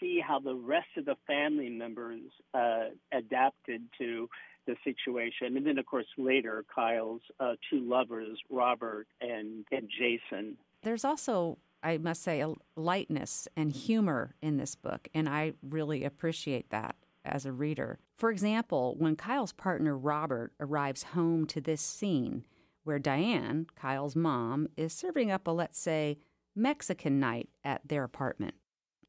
see 0.00 0.20
how 0.26 0.40
the 0.40 0.54
rest 0.54 0.88
of 0.96 1.04
the 1.04 1.16
family 1.26 1.68
members 1.68 2.22
uh, 2.54 2.86
adapted 3.12 3.82
to 3.98 4.28
the 4.66 4.76
situation. 4.84 5.56
And 5.56 5.66
then, 5.66 5.78
of 5.78 5.86
course, 5.86 6.06
later, 6.16 6.64
Kyle's 6.72 7.22
uh, 7.40 7.54
two 7.70 7.80
lovers, 7.80 8.38
Robert 8.50 9.06
and, 9.20 9.64
and 9.72 9.88
Jason. 9.88 10.56
There's 10.82 11.04
also, 11.04 11.58
I 11.82 11.98
must 11.98 12.22
say, 12.22 12.40
a 12.40 12.54
lightness 12.76 13.48
and 13.56 13.72
humor 13.72 14.34
in 14.40 14.56
this 14.56 14.74
book, 14.74 15.08
and 15.14 15.28
I 15.28 15.54
really 15.62 16.04
appreciate 16.04 16.70
that 16.70 16.96
as 17.24 17.46
a 17.46 17.52
reader. 17.52 17.98
For 18.22 18.30
example, 18.30 18.94
when 18.98 19.16
Kyle's 19.16 19.52
partner 19.52 19.98
Robert 19.98 20.52
arrives 20.60 21.02
home 21.02 21.44
to 21.46 21.60
this 21.60 21.82
scene 21.82 22.44
where 22.84 23.00
Diane, 23.00 23.66
Kyle's 23.74 24.14
mom, 24.14 24.68
is 24.76 24.92
serving 24.92 25.32
up 25.32 25.48
a, 25.48 25.50
let's 25.50 25.80
say, 25.80 26.18
Mexican 26.54 27.18
night 27.18 27.48
at 27.64 27.80
their 27.84 28.04
apartment. 28.04 28.54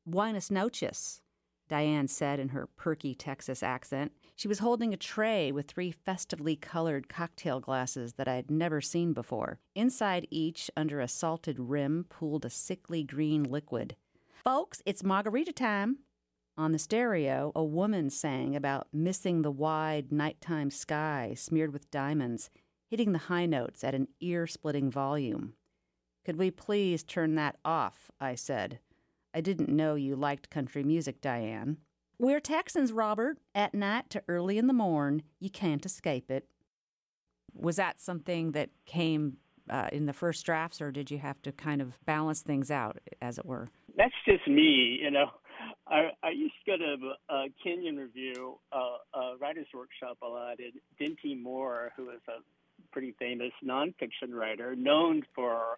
Buenas 0.03 0.49
noches, 0.49 1.21
Diane 1.69 2.07
said 2.07 2.39
in 2.39 2.49
her 2.49 2.65
perky 2.75 3.13
Texas 3.13 3.61
accent. 3.61 4.13
She 4.35 4.47
was 4.47 4.57
holding 4.57 4.95
a 4.95 4.97
tray 4.97 5.51
with 5.51 5.67
three 5.67 5.91
festively 5.91 6.55
colored 6.55 7.07
cocktail 7.07 7.59
glasses 7.59 8.13
that 8.13 8.27
I 8.27 8.33
had 8.33 8.49
never 8.49 8.81
seen 8.81 9.13
before. 9.13 9.59
Inside 9.75 10.25
each, 10.31 10.71
under 10.75 10.99
a 10.99 11.07
salted 11.07 11.59
rim, 11.59 12.07
pooled 12.09 12.45
a 12.45 12.49
sickly 12.49 13.03
green 13.03 13.43
liquid. 13.43 13.95
Folks, 14.43 14.81
it's 14.87 15.03
margarita 15.03 15.53
time. 15.53 15.99
On 16.55 16.71
the 16.71 16.77
stereo, 16.77 17.51
a 17.55 17.63
woman 17.63 18.11
sang 18.11 18.55
about 18.55 18.87
missing 18.93 19.41
the 19.41 19.49
wide 19.49 20.11
nighttime 20.11 20.69
sky 20.69 21.33
smeared 21.35 21.73
with 21.73 21.89
diamonds, 21.89 22.51
hitting 22.87 23.11
the 23.11 23.17
high 23.17 23.47
notes 23.47 23.83
at 23.83 23.95
an 23.95 24.07
ear 24.21 24.45
splitting 24.45 24.91
volume. 24.91 25.53
Could 26.23 26.37
we 26.37 26.51
please 26.51 27.03
turn 27.03 27.33
that 27.35 27.57
off? 27.65 28.11
I 28.21 28.35
said. 28.35 28.77
I 29.33 29.41
didn't 29.41 29.69
know 29.69 29.95
you 29.95 30.15
liked 30.15 30.51
country 30.51 30.83
music, 30.83 31.21
Diane. 31.21 31.77
We're 32.19 32.39
Texans, 32.39 32.91
Robert. 32.91 33.39
At 33.55 33.73
night 33.73 34.11
to 34.11 34.21
early 34.27 34.59
in 34.59 34.67
the 34.67 34.73
morn, 34.73 35.23
you 35.39 35.49
can't 35.49 35.83
escape 35.83 36.29
it. 36.29 36.45
Was 37.55 37.77
that 37.77 37.99
something 37.99 38.51
that 38.51 38.69
came 38.85 39.37
uh, 39.71 39.89
in 39.91 40.05
the 40.05 40.13
first 40.13 40.45
drafts, 40.45 40.81
or 40.81 40.91
did 40.91 41.09
you 41.09 41.17
have 41.17 41.41
to 41.41 41.51
kind 41.51 41.81
of 41.81 41.97
balance 42.05 42.41
things 42.41 42.69
out, 42.69 42.99
as 43.21 43.39
it 43.39 43.45
were? 43.45 43.69
That's 43.97 44.13
just 44.25 44.47
me, 44.47 44.99
you 45.01 45.09
know. 45.09 45.31
I, 45.87 46.11
I 46.23 46.29
used 46.29 46.53
to 46.65 46.71
go 46.71 46.77
to 46.77 47.13
a 47.29 47.45
Kenyon 47.61 47.97
Review, 47.97 48.57
uh, 48.71 49.19
a 49.19 49.37
writer's 49.39 49.67
workshop 49.73 50.17
a 50.21 50.27
lot, 50.27 50.57
and 50.59 50.73
Dinty 50.99 51.41
Moore, 51.41 51.91
who 51.97 52.09
is 52.09 52.21
a 52.27 52.41
pretty 52.91 53.13
famous 53.19 53.51
nonfiction 53.65 54.31
writer, 54.31 54.75
known 54.75 55.23
for 55.35 55.75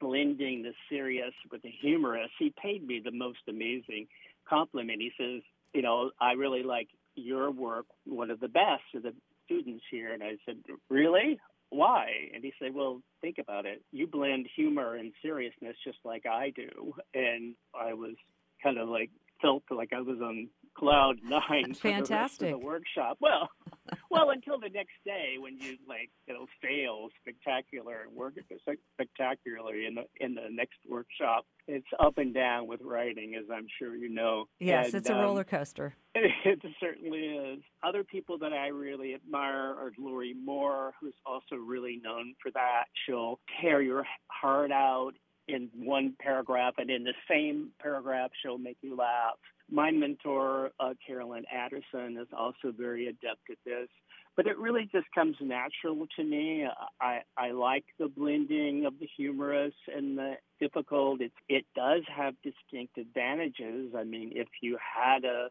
blending 0.00 0.62
the 0.62 0.72
serious 0.88 1.32
with 1.50 1.62
the 1.62 1.70
humorous, 1.70 2.30
he 2.38 2.52
paid 2.62 2.86
me 2.86 3.00
the 3.04 3.10
most 3.10 3.40
amazing 3.48 4.06
compliment. 4.48 5.00
He 5.00 5.12
says, 5.18 5.42
you 5.74 5.82
know, 5.82 6.10
I 6.20 6.32
really 6.32 6.62
like 6.62 6.88
your 7.14 7.50
work, 7.50 7.86
one 8.04 8.30
of 8.30 8.40
the 8.40 8.48
best 8.48 8.82
of 8.94 9.02
the 9.02 9.12
students 9.44 9.84
here. 9.90 10.12
And 10.12 10.22
I 10.22 10.36
said, 10.46 10.58
really? 10.88 11.38
Why? 11.70 12.30
And 12.32 12.42
he 12.44 12.52
said, 12.60 12.74
well, 12.74 13.02
think 13.20 13.38
about 13.38 13.66
it. 13.66 13.82
You 13.92 14.06
blend 14.06 14.48
humor 14.54 14.94
and 14.94 15.12
seriousness 15.20 15.76
just 15.84 15.98
like 16.04 16.26
I 16.26 16.50
do. 16.50 16.94
And 17.12 17.54
I 17.74 17.94
was 17.94 18.14
kind 18.62 18.78
of 18.78 18.88
like, 18.88 19.10
felt 19.40 19.62
like 19.70 19.92
I 19.92 20.00
was 20.00 20.18
on 20.20 20.48
cloud 20.78 21.16
nine 21.24 21.74
Fantastic. 21.74 21.80
for 21.80 21.88
the, 21.88 22.14
rest 22.14 22.42
of 22.42 22.50
the 22.50 22.58
workshop. 22.58 23.18
Well, 23.20 23.48
well, 24.10 24.30
until 24.30 24.58
the 24.58 24.68
next 24.68 24.94
day 25.04 25.36
when 25.38 25.58
you 25.58 25.76
like 25.88 26.10
you 26.26 26.34
know 26.34 26.46
fail 26.62 27.08
spectacular 27.20 28.02
and 28.06 28.16
work 28.16 28.34
spectacularly 28.94 29.86
in 29.86 29.94
the 29.94 30.04
in 30.20 30.34
the 30.34 30.48
next 30.50 30.78
workshop. 30.88 31.44
It's 31.66 31.86
up 32.00 32.16
and 32.16 32.32
down 32.32 32.66
with 32.66 32.80
writing, 32.82 33.34
as 33.34 33.44
I'm 33.52 33.66
sure 33.78 33.94
you 33.94 34.08
know. 34.08 34.46
Yes, 34.58 34.86
and, 34.86 34.94
it's 34.94 35.10
a 35.10 35.14
um, 35.14 35.20
roller 35.20 35.44
coaster. 35.44 35.94
It, 36.14 36.30
it 36.44 36.72
certainly 36.80 37.18
is. 37.18 37.60
Other 37.82 38.04
people 38.04 38.38
that 38.38 38.52
I 38.52 38.68
really 38.68 39.14
admire 39.14 39.74
are 39.74 39.92
Lorrie 39.98 40.34
Moore, 40.34 40.92
who's 41.00 41.14
also 41.26 41.56
really 41.56 42.00
known 42.02 42.34
for 42.42 42.50
that. 42.52 42.84
She'll 43.04 43.38
tear 43.60 43.82
your 43.82 44.04
heart 44.30 44.72
out 44.72 45.12
in 45.48 45.68
one 45.74 46.14
paragraph, 46.20 46.74
and 46.78 46.90
in 46.90 47.04
the 47.04 47.14
same 47.30 47.70
paragraph, 47.80 48.30
she'll 48.42 48.58
make 48.58 48.78
you 48.82 48.96
laugh. 48.96 49.36
My 49.70 49.90
mentor, 49.90 50.70
uh, 50.80 50.94
Carolyn 51.06 51.44
Adderson, 51.52 52.16
is 52.20 52.28
also 52.36 52.72
very 52.76 53.08
adept 53.08 53.50
at 53.50 53.58
this. 53.64 53.88
But 54.36 54.46
it 54.46 54.56
really 54.56 54.88
just 54.92 55.06
comes 55.12 55.34
natural 55.40 56.06
to 56.14 56.22
me. 56.22 56.64
I, 57.00 57.22
I 57.36 57.50
like 57.50 57.84
the 57.98 58.06
blending 58.06 58.86
of 58.86 58.94
the 59.00 59.08
humorous 59.16 59.74
and 59.92 60.16
the 60.16 60.34
difficult. 60.60 61.20
It, 61.20 61.32
it 61.48 61.64
does 61.74 62.02
have 62.16 62.34
distinct 62.44 62.98
advantages. 62.98 63.94
I 63.96 64.04
mean, 64.04 64.30
if 64.36 64.46
you 64.62 64.78
had 64.78 65.24
a 65.24 65.48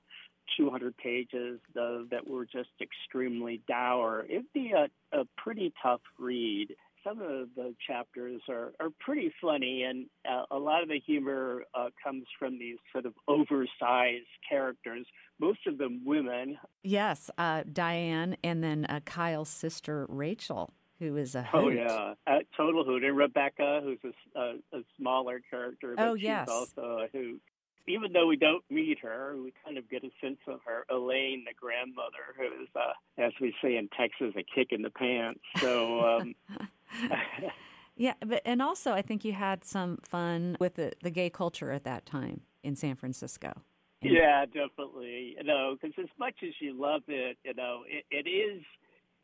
200 0.56 0.96
pages 0.96 1.60
though 1.75 2.06
that 2.12 2.25
were 2.25 2.46
just 2.46 2.70
extremely 2.82 3.62
dour, 3.68 4.25
it'd 4.30 4.54
be 4.54 4.72
a, 4.72 4.88
a 5.18 5.25
pretty 5.38 5.74
tough 5.84 6.01
read 6.18 6.70
some 7.08 7.22
of 7.22 7.50
the 7.56 7.74
chapters 7.86 8.42
are, 8.50 8.74
are 8.80 8.90
pretty 9.00 9.32
funny, 9.42 9.84
and 9.84 10.08
uh, 10.30 10.44
a 10.52 10.58
lot 10.58 10.84
of 10.84 10.90
the 10.90 11.00
humor 11.00 11.64
uh, 11.74 11.90
comes 12.04 12.26
from 12.38 12.60
these 12.60 12.78
sort 12.92 13.06
of 13.06 13.14
oversized 13.28 14.26
characters, 14.48 15.06
most 15.40 15.60
of 15.68 15.78
them 15.78 16.02
women. 16.06 16.58
Yes, 16.84 17.30
uh, 17.38 17.64
Diane, 17.72 18.38
and 18.44 18.64
then 18.64 18.86
uh, 18.86 19.00
Kyle's 19.06 19.50
sister 19.50 20.06
Rachel, 20.10 20.74
who 21.00 21.16
is 21.18 21.36
a 21.36 21.48
oh, 21.54 21.62
hoot. 21.62 21.66
Oh 21.66 21.70
yeah, 21.70 22.14
uh, 22.36 22.40
total 22.56 22.84
hoot, 22.84 23.04
and 23.04 23.16
Rebecca, 23.16 23.82
who's 23.84 24.00
a, 24.36 24.40
a, 24.40 24.80
a 24.80 24.84
smaller 24.98 25.42
character, 25.50 25.94
but 25.96 26.08
Oh, 26.08 26.16
she's 26.16 26.24
yes. 26.24 26.50
also 26.50 27.06
a 27.06 27.08
hoot. 27.12 27.42
Even 27.90 28.12
though 28.12 28.28
we 28.28 28.36
don't 28.36 28.66
meet 28.70 29.00
her, 29.00 29.36
we 29.42 29.54
kind 29.64 29.78
of 29.78 29.90
get 29.90 30.04
a 30.04 30.10
sense 30.22 30.40
of 30.46 30.60
her. 30.66 30.86
Elaine, 30.90 31.46
the 31.48 31.54
grandmother, 31.54 32.36
who 32.38 32.64
is, 32.64 32.68
uh, 32.76 32.92
as 33.18 33.32
we 33.40 33.56
say 33.62 33.78
in 33.78 33.88
Texas, 33.98 34.34
a 34.36 34.44
kick 34.44 34.72
in 34.72 34.82
the 34.82 34.90
pants. 34.90 35.40
So. 35.62 36.02
Um, 36.02 36.36
Yeah, 37.98 38.13
but 38.24 38.44
and 38.46 38.62
also 38.62 38.94
I 38.94 39.01
think 39.01 39.25
you 39.25 39.34
had 39.34 39.65
some 39.65 39.98
fun 40.03 40.56
with 40.60 40.75
the, 40.75 40.94
the 41.01 41.10
gay 41.10 41.32
culture 41.32 41.72
at 41.72 41.84
that 41.86 42.06
time 42.06 42.41
in 42.63 42.75
San 42.75 42.96
Francisco. 42.96 43.53
Yeah, 44.03 44.46
definitely. 44.46 45.36
You 45.38 45.44
know, 45.44 45.75
because 45.75 45.96
as 46.00 46.10
much 46.20 46.36
as 46.44 46.53
you 46.62 46.79
love 46.79 47.01
it, 47.08 47.38
you 47.44 47.56
know, 47.56 47.82
it, 47.88 48.06
it 48.12 48.29
is 48.29 48.62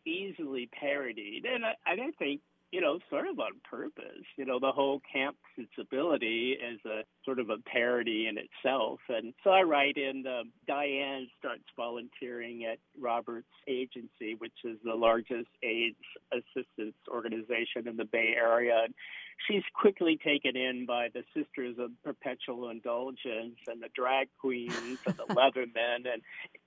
easily 0.05 0.67
parodied, 0.79 1.45
and 1.45 1.63
I, 1.63 1.75
I 1.85 1.95
don't 1.95 2.17
think 2.17 2.41
you 2.73 2.81
know, 2.81 2.97
sort 3.11 3.27
of 3.27 3.39
on 3.39 3.51
purpose. 3.69 4.25
You 4.35 4.45
know, 4.45 4.59
the 4.59 4.71
whole 4.71 4.99
camp 5.13 5.37
sensibility 5.55 6.53
is 6.53 6.79
a 6.87 7.03
sort 7.23 7.37
of 7.37 7.51
a 7.51 7.57
parody 7.71 8.25
in 8.25 8.39
itself. 8.39 8.99
And 9.09 9.31
so 9.43 9.51
I 9.51 9.61
write 9.61 9.95
in, 9.95 10.25
um, 10.25 10.51
Diane 10.67 11.27
starts 11.37 11.65
volunteering 11.77 12.65
at 12.65 12.79
Robert's 12.99 13.45
agency, 13.67 14.33
which 14.39 14.57
is 14.65 14.79
the 14.83 14.95
largest 14.95 15.49
AIDS 15.61 15.95
assistance 16.31 16.95
organization 17.09 17.87
in 17.87 17.95
the 17.95 18.05
Bay 18.05 18.33
Area. 18.35 18.81
And 18.85 18.95
she's 19.47 19.63
quickly 19.73 20.17
taken 20.23 20.55
in 20.55 20.85
by 20.85 21.07
the 21.13 21.23
Sisters 21.35 21.75
of 21.79 21.91
Perpetual 22.03 22.69
Indulgence 22.69 23.55
and 23.67 23.81
the 23.81 23.89
drag 23.95 24.27
queens 24.39 24.75
and 25.05 25.15
the 25.17 25.23
Leathermen. 25.33 26.11
And, 26.11 26.21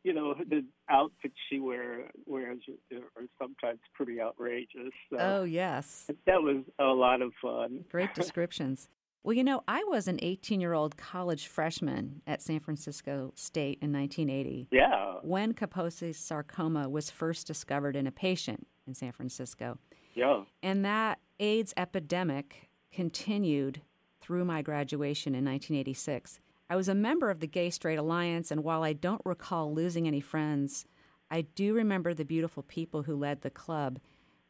you 0.04 0.12
know, 0.12 0.34
the 0.34 0.64
outfits 0.90 1.34
she 1.50 1.58
wear, 1.60 2.10
wears 2.26 2.58
are 2.92 3.24
sometimes 3.40 3.80
pretty 3.94 4.20
outrageous. 4.20 4.92
So 5.10 5.16
Oh 5.18 5.44
yes, 5.44 6.10
that 6.26 6.42
was 6.42 6.64
a 6.78 6.84
lot 6.84 7.22
of 7.22 7.32
fun. 7.40 7.84
great 7.90 8.14
descriptions. 8.20 8.88
Well, 9.22 9.34
you 9.34 9.42
know, 9.42 9.64
I 9.66 9.82
was 9.88 10.06
an 10.06 10.20
18 10.22 10.60
year 10.60 10.72
old 10.72 10.96
college 10.96 11.48
freshman 11.48 12.22
at 12.28 12.42
San 12.42 12.60
Francisco 12.60 13.32
State 13.34 13.78
in 13.82 13.92
1980 13.92 14.68
Yeah. 14.70 15.14
when 15.22 15.52
Kaposi's 15.52 16.16
sarcoma 16.16 16.88
was 16.88 17.10
first 17.10 17.46
discovered 17.46 17.96
in 17.96 18.06
a 18.06 18.12
patient 18.12 18.68
in 18.86 18.94
San 18.94 19.10
Francisco. 19.10 19.78
Yeah. 20.14 20.44
And 20.62 20.84
that 20.84 21.18
AIDS 21.38 21.74
epidemic 21.76 22.70
continued 22.92 23.82
through 24.20 24.44
my 24.44 24.62
graduation 24.62 25.34
in 25.34 25.44
1986. 25.44 26.40
I 26.68 26.76
was 26.76 26.88
a 26.88 26.94
member 26.94 27.30
of 27.30 27.40
the 27.40 27.46
Gay 27.46 27.70
Straight 27.70 27.98
Alliance, 27.98 28.50
and 28.50 28.64
while 28.64 28.82
I 28.82 28.92
don't 28.92 29.20
recall 29.24 29.72
losing 29.72 30.06
any 30.06 30.20
friends, 30.20 30.86
I 31.30 31.42
do 31.42 31.74
remember 31.74 32.14
the 32.14 32.24
beautiful 32.24 32.62
people 32.62 33.02
who 33.02 33.14
led 33.14 33.42
the 33.42 33.50
club. 33.50 33.98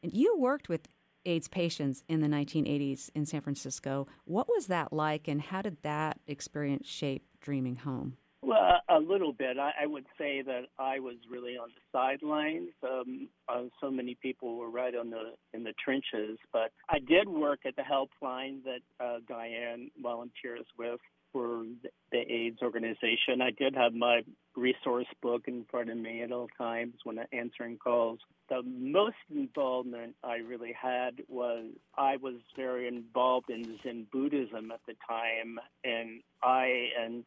And 0.01 0.13
you 0.13 0.37
worked 0.37 0.69
with 0.69 0.87
AIDS 1.25 1.47
patients 1.47 2.03
in 2.07 2.21
the 2.21 2.27
1980s 2.27 3.09
in 3.13 3.25
San 3.25 3.41
Francisco. 3.41 4.07
What 4.23 4.47
was 4.47 4.67
that 4.67 4.93
like, 4.93 5.27
and 5.27 5.41
how 5.41 5.61
did 5.61 5.77
that 5.83 6.19
experience 6.25 6.87
shape 6.87 7.25
Dreaming 7.41 7.77
Home? 7.77 8.17
Well, 8.47 8.79
a 8.87 8.97
little 8.97 9.33
bit. 9.33 9.59
I, 9.59 9.71
I 9.83 9.85
would 9.87 10.05
say 10.17 10.41
that 10.41 10.67
I 10.79 10.99
was 10.99 11.15
really 11.29 11.57
on 11.57 11.67
the 11.75 11.81
sidelines. 11.91 12.69
Um, 12.81 13.27
uh, 13.49 13.63
so 13.81 13.91
many 13.91 14.15
people 14.15 14.55
were 14.55 14.69
right 14.69 14.95
on 14.95 15.09
the 15.09 15.33
in 15.53 15.65
the 15.65 15.73
trenches, 15.83 16.39
but 16.53 16.71
I 16.87 16.99
did 16.99 17.27
work 17.27 17.59
at 17.65 17.75
the 17.75 17.81
helpline 17.81 18.63
that 18.63 18.79
uh, 19.03 19.17
Diane 19.27 19.91
volunteers 20.01 20.65
with 20.79 21.01
for 21.33 21.65
the 22.13 22.19
AIDS 22.19 22.59
organization. 22.61 23.41
I 23.41 23.51
did 23.51 23.75
have 23.75 23.93
my 23.93 24.21
resource 24.55 25.07
book 25.21 25.41
in 25.47 25.65
front 25.69 25.89
of 25.89 25.97
me 25.97 26.21
at 26.21 26.31
all 26.31 26.47
times 26.57 26.93
when 27.03 27.19
answering 27.33 27.77
calls. 27.77 28.19
The 28.47 28.63
most 28.63 29.17
involvement 29.29 30.15
I 30.23 30.37
really 30.37 30.71
had 30.71 31.21
was 31.27 31.65
I 31.97 32.15
was 32.15 32.35
very 32.55 32.87
involved 32.87 33.49
in 33.49 33.77
Zen 33.83 34.07
Buddhism 34.09 34.71
at 34.71 34.79
the 34.87 34.93
time, 35.05 35.59
and 35.83 36.21
I 36.41 36.91
and 36.97 37.25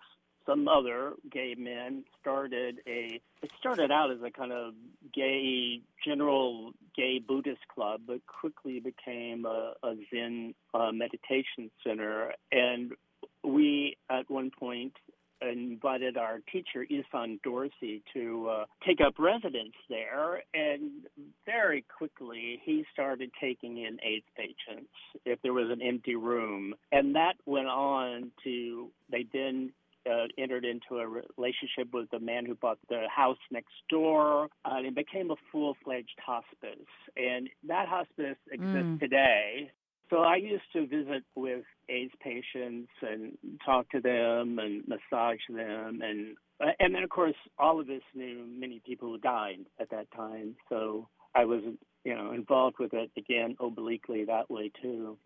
some 0.51 0.67
other 0.69 1.13
gay 1.31 1.55
men 1.57 2.05
started 2.21 2.81
a 2.87 3.21
it 3.43 3.51
started 3.59 3.91
out 3.91 4.11
as 4.11 4.19
a 4.25 4.31
kind 4.31 4.53
of 4.53 4.75
gay 5.15 5.81
general 6.05 6.73
gay 6.97 7.21
buddhist 7.27 7.67
club 7.73 8.01
but 8.07 8.21
quickly 8.27 8.81
became 8.81 9.47
a, 9.47 9.73
a 9.83 9.95
zen 10.13 10.55
uh, 10.75 10.91
meditation 10.93 11.71
center. 11.87 12.33
And 12.53 12.93
we 13.45 13.97
at 14.11 14.31
one 14.31 14.51
point 14.59 14.93
invited 15.43 16.17
our 16.17 16.41
teacher 16.53 16.87
Issan 16.91 17.41
Dorsey 17.43 18.03
to 18.13 18.49
uh, 18.51 18.65
take 18.87 19.01
up 19.01 19.15
residence 19.19 19.75
there, 19.89 20.43
and 20.53 20.91
very 21.47 21.85
quickly 21.97 22.61
he 22.63 22.85
started 22.93 23.31
taking 23.41 23.79
in 23.79 23.99
AIDS 24.03 24.27
patients 24.37 24.91
if 25.25 25.41
there 25.43 25.55
was 25.55 25.71
an 25.71 25.81
empty 25.81 26.15
room, 26.15 26.75
and 26.93 27.15
that 27.15 27.35
went 27.47 27.69
on 27.69 28.31
to 28.45 28.91
they 29.11 29.27
then 29.33 29.73
uh, 30.09 30.27
entered 30.39 30.65
into 30.65 31.01
a 31.01 31.07
relationship 31.07 31.93
with 31.93 32.11
the 32.11 32.21
man 32.21 32.47
who 32.47 32.55
bought 32.55 32.79
the 32.89 33.03
house 33.15 33.39
next 33.51 33.75
door. 33.89 34.49
Uh, 34.65 34.77
and 34.77 34.87
it 34.87 34.95
became 34.95 35.31
a 35.31 35.37
full 35.51 35.77
fledged 35.85 36.19
hospice. 36.25 36.87
And 37.17 37.49
that 37.69 37.89
hospice 37.89 38.39
exists 38.51 38.77
mm. 38.77 39.01
today. 39.01 39.71
So 40.11 40.19
I 40.19 40.37
used 40.37 40.65
to 40.73 40.87
visit 40.87 41.23
with 41.37 41.65
AIDS 41.89 42.13
patients 42.21 42.91
and 43.01 43.39
talk 43.65 43.89
to 43.91 44.01
them 44.01 44.59
and 44.59 44.83
massage 44.89 45.39
them 45.49 46.01
and 46.03 46.37
uh, 46.61 46.73
and 46.79 46.95
then 46.95 47.05
of 47.05 47.11
course 47.11 47.37
all 47.59 47.81
of 47.81 47.89
us 47.89 48.03
knew 48.15 48.45
many 48.45 48.83
people 48.85 49.09
who 49.09 49.19
died 49.19 49.61
at 49.81 49.91
that 49.91 50.11
time. 50.15 50.57
So 50.69 51.09
I 51.35 51.45
was 51.45 51.63
you 52.05 52.15
know 52.15 52.33
involved 52.33 52.77
with 52.81 52.93
it 52.93 53.11
again 53.17 53.57
obliquely 53.61 54.25
that 54.25 54.51
way 54.51 54.73
too. 54.83 55.17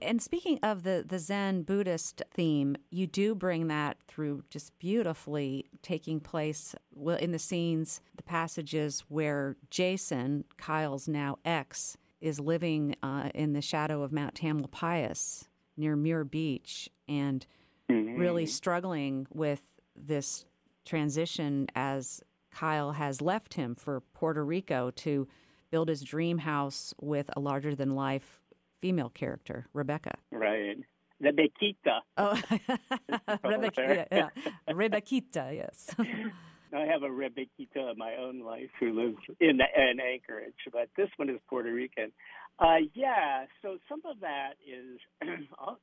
And 0.00 0.22
speaking 0.22 0.58
of 0.62 0.84
the, 0.84 1.04
the 1.06 1.18
Zen 1.18 1.62
Buddhist 1.62 2.22
theme, 2.32 2.76
you 2.90 3.06
do 3.06 3.34
bring 3.34 3.68
that 3.68 3.96
through 4.06 4.44
just 4.48 4.78
beautifully, 4.78 5.66
taking 5.82 6.20
place 6.20 6.74
in 7.18 7.32
the 7.32 7.38
scenes, 7.38 8.00
the 8.16 8.22
passages 8.22 9.04
where 9.08 9.56
Jason, 9.70 10.44
Kyle's 10.56 11.08
now 11.08 11.38
ex, 11.44 11.96
is 12.20 12.38
living 12.38 12.94
uh, 13.02 13.30
in 13.34 13.52
the 13.52 13.62
shadow 13.62 14.02
of 14.02 14.12
Mount 14.12 14.34
Tamalpais 14.34 15.48
near 15.76 15.96
Muir 15.96 16.24
Beach 16.24 16.88
and 17.08 17.44
mm-hmm. 17.90 18.16
really 18.16 18.46
struggling 18.46 19.26
with 19.32 19.62
this 19.96 20.46
transition 20.84 21.66
as 21.74 22.22
Kyle 22.52 22.92
has 22.92 23.20
left 23.20 23.54
him 23.54 23.74
for 23.74 24.00
Puerto 24.14 24.44
Rico 24.44 24.90
to 24.90 25.26
build 25.70 25.88
his 25.88 26.02
dream 26.02 26.38
house 26.38 26.94
with 27.00 27.30
a 27.34 27.40
larger 27.40 27.74
than 27.74 27.94
life 27.94 28.41
female 28.82 29.08
character, 29.08 29.66
Rebecca. 29.72 30.18
Right. 30.30 30.76
Rebequita. 31.22 32.00
Oh, 32.18 32.38
Rebecca, 33.44 34.06
yeah, 34.12 35.50
yes. 35.50 35.94
I 36.74 36.86
have 36.86 37.02
a 37.02 37.08
Rebequita 37.08 37.92
in 37.92 37.98
my 37.98 38.16
own 38.16 38.40
life 38.40 38.70
who 38.80 38.98
lives 38.98 39.18
in, 39.40 39.60
in 39.60 40.00
Anchorage, 40.00 40.54
but 40.72 40.88
this 40.96 41.08
one 41.16 41.28
is 41.28 41.38
Puerto 41.48 41.70
Rican. 41.70 42.12
Uh, 42.58 42.76
yeah, 42.94 43.46
so 43.60 43.78
some 43.88 44.02
of 44.04 44.20
that 44.20 44.52
is 44.62 45.00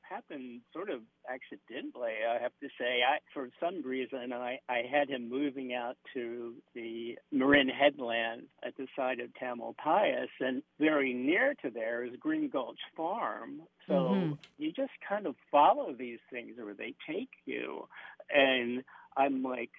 happened 0.01 0.61
sort 0.71 0.89
of 0.89 1.01
accidentally. 1.27 2.11
I 2.29 2.41
have 2.41 2.51
to 2.61 2.67
say, 2.79 3.01
I 3.05 3.17
for 3.33 3.49
some 3.59 3.81
reason 3.83 4.31
I 4.31 4.59
I 4.69 4.83
had 4.89 5.09
him 5.09 5.29
moving 5.29 5.73
out 5.73 5.97
to 6.13 6.53
the 6.75 7.17
Marin 7.31 7.69
Headland 7.69 8.43
at 8.65 8.77
the 8.77 8.87
side 8.95 9.19
of 9.19 9.29
Tamalpais, 9.41 10.27
and 10.39 10.61
very 10.79 11.13
near 11.13 11.53
to 11.63 11.69
there 11.69 12.05
is 12.05 12.11
Green 12.19 12.49
Gulch 12.49 12.79
Farm. 12.95 13.61
So 13.87 13.93
mm-hmm. 13.93 14.33
you 14.57 14.71
just 14.71 14.91
kind 15.07 15.25
of 15.25 15.35
follow 15.51 15.93
these 15.97 16.19
things 16.31 16.53
where 16.57 16.75
they 16.75 16.93
take 17.07 17.29
you, 17.45 17.87
and 18.33 18.83
I'm 19.17 19.43
like, 19.43 19.71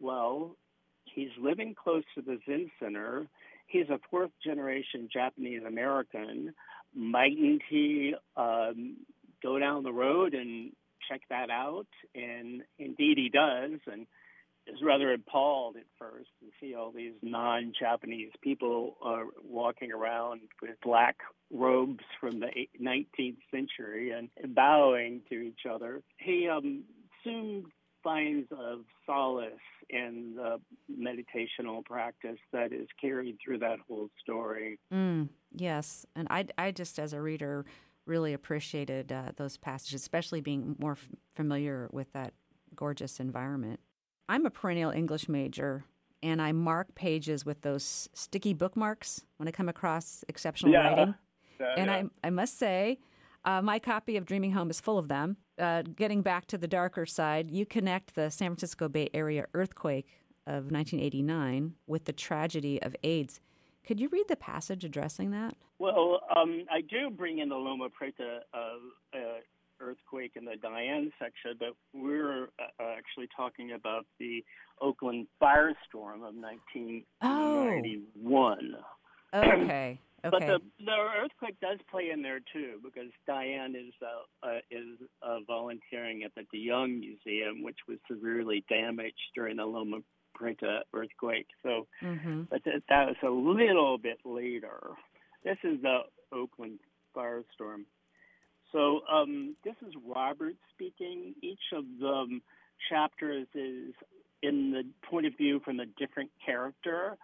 well, 0.00 0.56
he's 1.04 1.30
living 1.40 1.74
close 1.80 2.04
to 2.14 2.22
the 2.22 2.38
Zen 2.46 2.70
Center. 2.80 3.26
He's 3.70 3.88
a 3.88 4.00
fourth 4.10 4.32
generation 4.44 5.08
Japanese 5.12 5.62
American. 5.66 6.54
Mightn't 6.94 7.62
he 7.68 8.14
um, 8.36 8.96
go 9.42 9.58
down 9.58 9.84
the 9.84 9.92
road 9.92 10.34
and 10.34 10.72
check 11.08 11.20
that 11.30 11.50
out? 11.50 11.86
And 12.14 12.62
indeed 12.78 13.16
he 13.16 13.28
does. 13.28 13.78
And 13.90 14.06
is 14.66 14.82
rather 14.82 15.12
appalled 15.12 15.76
at 15.76 15.84
first 15.98 16.28
to 16.40 16.46
see 16.60 16.74
all 16.74 16.92
these 16.92 17.14
non 17.22 17.72
Japanese 17.78 18.32
people 18.42 18.96
uh, 19.04 19.22
walking 19.44 19.92
around 19.92 20.42
with 20.60 20.76
black 20.82 21.16
robes 21.52 22.04
from 22.20 22.40
the 22.40 22.48
19th 22.80 23.38
century 23.50 24.12
and 24.12 24.54
bowing 24.54 25.22
to 25.28 25.40
each 25.40 25.60
other. 25.70 26.02
He 26.18 26.48
um, 26.48 26.84
soon 27.24 27.66
finds 28.02 28.48
of 28.52 28.80
solace 29.06 29.52
in 29.88 30.34
the 30.36 30.60
meditational 30.90 31.84
practice 31.84 32.38
that 32.52 32.72
is 32.72 32.88
carried 33.00 33.36
through 33.44 33.58
that 33.58 33.78
whole 33.88 34.08
story. 34.22 34.78
Mm, 34.92 35.28
yes, 35.54 36.06
and 36.14 36.28
I, 36.30 36.46
I 36.56 36.70
just 36.70 36.98
as 36.98 37.12
a 37.12 37.20
reader 37.20 37.64
really 38.06 38.32
appreciated 38.32 39.12
uh, 39.12 39.32
those 39.36 39.56
passages, 39.56 40.00
especially 40.00 40.40
being 40.40 40.76
more 40.78 40.92
f- 40.92 41.08
familiar 41.34 41.88
with 41.92 42.12
that 42.12 42.32
gorgeous 42.74 43.20
environment. 43.20 43.80
I'm 44.28 44.46
a 44.46 44.50
perennial 44.50 44.90
English 44.90 45.28
major, 45.28 45.84
and 46.22 46.40
I 46.40 46.52
mark 46.52 46.94
pages 46.94 47.44
with 47.44 47.62
those 47.62 48.08
sticky 48.14 48.54
bookmarks 48.54 49.24
when 49.36 49.48
I 49.48 49.50
come 49.50 49.68
across 49.68 50.24
exceptional 50.28 50.72
yeah. 50.72 50.88
writing. 50.88 51.14
Yeah, 51.58 51.74
and 51.76 51.86
yeah. 51.86 51.96
I, 52.24 52.28
I 52.28 52.30
must 52.30 52.58
say, 52.58 52.98
uh, 53.44 53.62
my 53.62 53.78
copy 53.78 54.16
of 54.16 54.26
Dreaming 54.26 54.52
Home 54.52 54.70
is 54.70 54.80
full 54.80 54.98
of 54.98 55.08
them. 55.08 55.36
Uh, 55.58 55.82
getting 55.82 56.22
back 56.22 56.46
to 56.46 56.58
the 56.58 56.68
darker 56.68 57.06
side, 57.06 57.50
you 57.50 57.66
connect 57.66 58.14
the 58.14 58.30
San 58.30 58.50
Francisco 58.50 58.88
Bay 58.88 59.08
Area 59.12 59.46
earthquake 59.54 60.06
of 60.46 60.70
1989 60.70 61.74
with 61.86 62.04
the 62.04 62.12
tragedy 62.12 62.80
of 62.82 62.94
AIDS. 63.02 63.40
Could 63.86 64.00
you 64.00 64.08
read 64.10 64.28
the 64.28 64.36
passage 64.36 64.84
addressing 64.84 65.30
that? 65.30 65.54
Well, 65.78 66.20
um, 66.34 66.64
I 66.70 66.82
do 66.82 67.10
bring 67.10 67.38
in 67.38 67.48
the 67.48 67.56
Loma 67.56 67.88
Prieta 67.88 68.40
uh, 68.52 68.58
uh, 69.14 69.18
earthquake 69.80 70.32
in 70.36 70.44
the 70.44 70.56
Diane 70.56 71.10
section, 71.18 71.54
but 71.58 71.70
we're 71.94 72.50
uh, 72.58 72.94
actually 72.96 73.28
talking 73.34 73.72
about 73.72 74.04
the 74.18 74.44
Oakland 74.80 75.26
firestorm 75.42 76.16
of 76.16 76.34
1991. 76.34 77.04
Oh. 77.22 78.78
Okay. 79.32 80.00
Okay. 80.24 80.30
But 80.30 80.40
the, 80.40 80.60
the 80.84 80.96
earthquake 81.22 81.58
does 81.60 81.78
play 81.90 82.10
in 82.12 82.22
there 82.22 82.40
too, 82.52 82.78
because 82.84 83.10
Diane 83.26 83.74
is 83.74 83.92
uh, 84.02 84.46
uh, 84.46 84.58
is 84.70 84.98
uh, 85.22 85.38
volunteering 85.46 86.24
at 86.24 86.32
the 86.34 86.42
DeYoung 86.54 87.00
Museum, 87.00 87.62
which 87.62 87.78
was 87.88 87.98
severely 88.10 88.64
damaged 88.68 89.16
during 89.34 89.56
the 89.56 89.64
Loma 89.64 89.98
Prieta 90.34 90.80
earthquake. 90.92 91.46
So, 91.62 91.86
mm-hmm. 92.02 92.42
but 92.50 92.62
th- 92.64 92.82
that 92.88 93.06
was 93.06 93.16
a 93.22 93.30
little 93.30 93.98
bit 93.98 94.18
later. 94.24 94.78
This 95.44 95.58
is 95.64 95.80
the 95.80 96.00
Oakland 96.32 96.80
firestorm. 97.16 97.84
So 98.72 99.00
um, 99.10 99.56
this 99.64 99.74
is 99.86 99.94
Robert 100.06 100.54
speaking. 100.74 101.34
Each 101.42 101.58
of 101.72 101.84
the 101.98 102.40
chapters 102.88 103.46
is 103.54 103.94
in 104.42 104.70
the 104.70 104.84
point 105.08 105.26
of 105.26 105.36
view 105.36 105.60
from 105.64 105.80
a 105.80 105.86
different 105.98 106.30
character. 106.44 107.16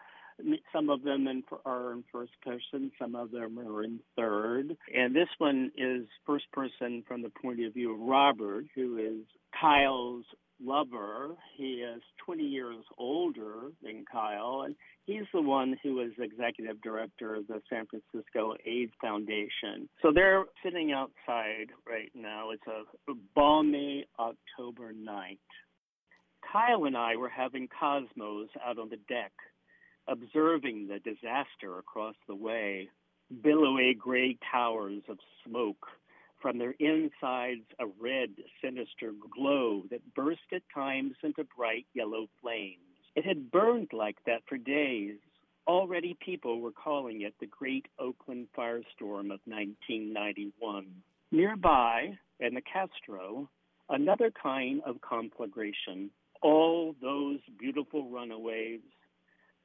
Some 0.73 0.91
of 0.91 1.03
them 1.03 1.27
in, 1.29 1.43
are 1.65 1.93
in 1.93 2.05
first 2.13 2.33
person, 2.43 2.93
some 2.99 3.15
of 3.15 3.31
them 3.31 3.59
are 3.59 3.83
in 3.83 4.01
third. 4.17 4.77
And 4.95 5.15
this 5.15 5.29
one 5.39 5.73
is 5.77 6.07
first 6.27 6.45
person 6.53 7.03
from 7.09 7.23
the 7.23 7.31
point 7.43 7.65
of 7.65 7.73
view 7.73 7.95
of 7.95 8.01
Robert, 8.01 8.67
who 8.75 8.99
is 8.99 9.27
Kyle's 9.59 10.25
lover. 10.63 11.31
He 11.57 11.83
is 11.83 12.03
20 12.25 12.43
years 12.43 12.85
older 12.99 13.71
than 13.83 14.05
Kyle, 14.11 14.63
and 14.67 14.75
he's 15.07 15.25
the 15.33 15.41
one 15.41 15.77
who 15.83 16.01
is 16.01 16.13
executive 16.19 16.81
director 16.83 17.35
of 17.35 17.47
the 17.47 17.61
San 17.71 17.87
Francisco 17.87 18.55
AIDS 18.65 18.93
Foundation. 19.01 19.89
So 20.03 20.13
they're 20.15 20.45
sitting 20.65 20.93
outside 20.93 21.69
right 21.87 22.11
now. 22.15 22.51
It's 22.51 22.67
a 22.67 23.13
balmy 23.35 24.07
October 24.19 24.93
night. 24.93 25.41
Kyle 26.53 26.85
and 26.85 26.97
I 26.97 27.17
were 27.17 27.29
having 27.29 27.69
Cosmos 27.79 28.49
out 28.65 28.79
on 28.79 28.89
the 28.89 28.99
deck 29.09 29.33
observing 30.09 30.89
the 30.89 30.99
disaster 30.99 31.79
across 31.79 32.15
the 32.27 32.35
way, 32.35 32.89
billowy 33.43 33.95
gray 33.95 34.39
towers 34.53 35.03
of 35.09 35.19
smoke 35.45 35.87
from 36.41 36.59
their 36.59 36.75
insides 36.79 37.65
a 37.81 37.87
red, 38.01 38.31
sinister 38.63 39.13
glow 39.31 39.83
that 39.91 40.15
burst 40.15 40.41
at 40.53 40.63
times 40.73 41.15
into 41.23 41.45
bright 41.57 41.87
yellow 41.95 42.29
flames. 42.41 42.79
It 43.15 43.25
had 43.25 43.51
burned 43.51 43.89
like 43.93 44.19
that 44.27 44.43
for 44.49 44.59
days. 44.59 45.17
Already 45.67 46.17
people 46.25 46.61
were 46.61 46.73
calling 46.73 47.23
it 47.23 47.35
the 47.41 47.47
Great 47.47 47.87
Oakland 47.99 48.47
Firestorm 48.57 49.33
of 49.33 49.41
1991. 49.47 50.87
Nearby, 51.33 52.17
in 52.39 52.55
the 52.55 52.61
Castro, 52.61 53.49
another 53.89 54.31
kind 54.31 54.83
of 54.87 55.01
conflagration. 55.01 56.11
All 56.43 56.95
those 57.01 57.41
beautiful 57.59 58.09
runaways, 58.09 58.81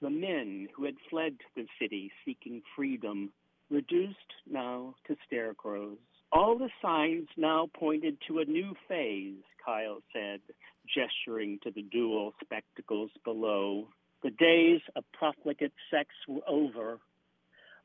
the 0.02 0.10
men 0.10 0.68
who 0.76 0.86
had 0.86 0.96
fled 1.10 1.38
to 1.40 1.46
the 1.56 1.68
city 1.80 2.12
seeking 2.26 2.62
freedom, 2.76 3.32
reduced 3.70 4.18
now 4.50 4.96
to 5.08 5.16
scarecrows. 5.26 5.98
All 6.32 6.58
the 6.58 6.70
signs 6.82 7.28
now 7.38 7.70
pointed 7.74 8.18
to 8.28 8.40
a 8.40 8.46
new 8.46 8.74
phase, 8.88 9.44
Kyle 9.64 10.02
said, 10.14 10.40
gesturing 10.88 11.60
to 11.64 11.72
the 11.72 11.84
dual 11.84 12.34
spectacles 12.44 13.12
below. 13.24 13.88
The 14.24 14.32
days 14.32 14.82
of 14.96 15.04
profligate 15.14 15.74
sex 15.90 16.10
were 16.28 16.42
over. 16.48 17.00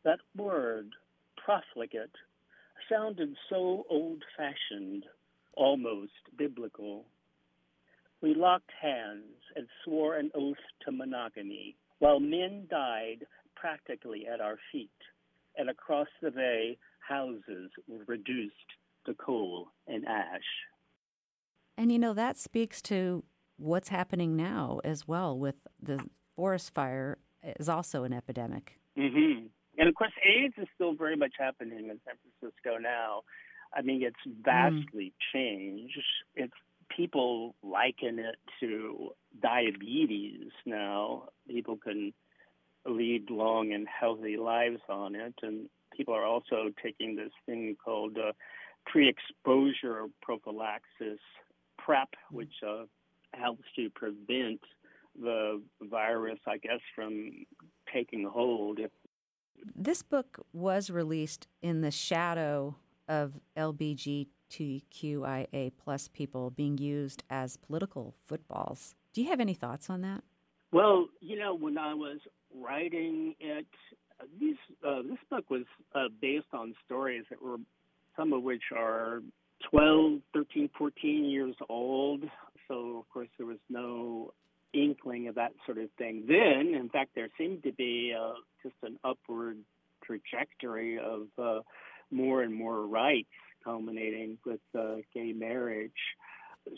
That 0.05 0.20
word, 0.37 0.90
profligate, 1.44 2.14
sounded 2.88 3.35
so 3.50 3.85
old 3.90 4.22
fashioned, 4.37 5.05
almost 5.55 6.12
biblical. 6.37 7.05
We 8.22 8.35
locked 8.35 8.70
hands 8.81 9.42
and 9.55 9.66
swore 9.85 10.16
an 10.16 10.31
oath 10.35 10.57
to 10.85 10.92
monogamy, 10.92 11.76
while 11.98 12.20
men 12.20 12.66
died 12.70 13.26
practically 13.54 14.26
at 14.26 14.40
our 14.40 14.59
feet, 14.72 14.90
and 15.56 15.70
across 15.70 16.09
the 16.22 16.30
bay, 16.30 16.78
houses 17.06 17.70
were 17.88 18.04
reduced 18.06 18.54
to 19.06 19.14
coal 19.14 19.68
and 19.87 20.06
ash. 20.06 20.40
And 21.78 21.92
you 21.92 21.98
know, 21.98 22.14
that 22.14 22.37
speaks 22.37 22.82
to 22.82 23.24
what's 23.56 23.88
happening 23.88 24.37
now 24.37 24.80
as 24.85 25.09
well 25.09 25.38
with 25.38 25.56
the 25.82 26.04
forest 26.35 26.74
fire 26.74 27.18
is 27.42 27.68
also 27.68 28.04
an 28.04 28.12
epidemic. 28.12 28.78
Mm-hmm. 28.98 29.46
And 29.78 29.88
of 29.88 29.94
course, 29.94 30.12
AIDS 30.24 30.54
is 30.59 30.68
still 30.74 30.94
very 30.94 31.16
much 31.16 31.32
happening 31.38 31.90
in 31.90 32.00
San 32.04 32.14
Francisco 32.40 32.78
now. 32.80 33.22
I 33.74 33.82
mean, 33.82 34.02
it's 34.02 34.16
vastly 34.42 35.12
mm. 35.12 35.32
changed. 35.32 36.00
It's 36.35 36.54
people 36.94 37.55
liken 37.62 38.18
it 38.18 38.37
to 38.61 39.11
diabetes 39.42 40.51
now. 40.64 41.29
People 41.49 41.77
can 41.77 42.12
lead 42.87 43.31
long 43.31 43.72
and 43.72 43.87
healthy 43.88 44.37
lives 44.37 44.81
on 44.88 45.14
it, 45.14 45.35
and 45.42 45.68
people 45.96 46.14
are 46.14 46.25
also 46.25 46.70
taking 46.83 47.16
this 47.16 47.33
thing 47.44 47.77
called 47.83 48.16
uh, 48.18 48.33
pre-exposure 48.87 50.07
prophylaxis 50.22 51.20
PrEP, 51.79 52.09
which 52.31 52.53
uh, 52.66 52.85
helps 53.35 53.64
to 53.77 53.90
prevent 53.90 54.61
the 55.20 55.62
virus, 55.83 56.38
I 56.46 56.59
guess, 56.59 56.81
from 56.94 57.46
taking 57.92 58.25
hold. 58.25 58.79
This 59.75 60.03
book 60.03 60.46
was 60.53 60.90
released 60.90 61.49
in 61.62 61.81
the 61.81 61.90
shadow 61.90 62.77
of 63.09 63.40
LBGTQIA 64.50 65.72
plus 65.82 66.09
people 66.09 66.50
being 66.50 66.78
used 66.78 67.22
as 67.30 67.56
political 67.56 68.14
footballs. 68.24 68.94
Do 69.12 69.22
you 69.22 69.28
have 69.30 69.40
any 69.40 69.54
thoughts 69.54 69.88
on 69.90 70.02
that? 70.02 70.22
Well, 70.72 71.09
you 71.20 71.38
know, 71.38 71.54
when 71.54 71.78
I 71.78 71.94
was 71.94 72.18
writing 72.54 73.35
it, 73.40 73.66
these 74.40 74.56
uh, 74.87 75.02
this 75.02 75.18
book 75.30 75.48
was 75.50 75.64
uh, 75.94 76.09
based 76.20 76.46
on 76.52 76.74
stories 76.85 77.24
that 77.30 77.40
were 77.40 77.59
some 78.16 78.32
of 78.32 78.42
which 78.42 78.62
are 78.74 79.22
12, 79.70 80.20
13, 80.35 80.70
14 80.76 81.24
years 81.24 81.54
old. 81.68 82.24
So 82.68 82.98
of 82.98 83.09
course 83.11 83.28
there 83.38 83.46
was 83.46 83.59
no 83.68 84.32
inkling 84.72 85.28
of 85.28 85.35
that 85.37 85.52
sort 85.64 85.78
of 85.78 85.90
thing 85.98 86.24
then. 86.26 86.74
In 86.74 86.88
fact, 86.88 87.11
there 87.14 87.28
seemed 87.38 87.62
to 87.64 87.72
be 87.72 88.14
uh, 88.18 88.35
just 88.62 88.74
an 88.82 88.98
upward 89.04 89.59
trajectory 90.04 90.98
of 90.98 91.28
uh, 91.38 91.61
more 92.11 92.42
and 92.42 92.54
more 92.54 92.87
rights, 92.87 93.28
culminating 93.66 94.38
with 94.46 94.61
uh, 94.79 94.96
gay 95.12 95.33
marriage. 95.33 95.90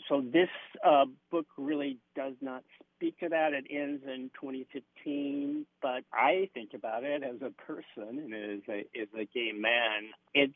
So 0.07 0.21
this 0.21 0.49
uh, 0.85 1.05
book 1.31 1.47
really 1.57 1.97
does 2.15 2.35
not 2.41 2.63
speak 2.95 3.17
to 3.19 3.29
that. 3.29 3.53
It 3.53 3.65
ends 3.71 4.03
in 4.05 4.29
2015, 4.39 5.65
but 5.81 6.03
I 6.13 6.49
think 6.53 6.71
about 6.75 7.03
it 7.03 7.23
as 7.23 7.41
a 7.41 7.49
person 7.63 8.19
and 8.19 8.33
as 8.33 8.59
a, 8.69 8.79
as 8.99 9.07
a 9.15 9.25
gay 9.25 9.51
man. 9.51 10.11
It's 10.33 10.53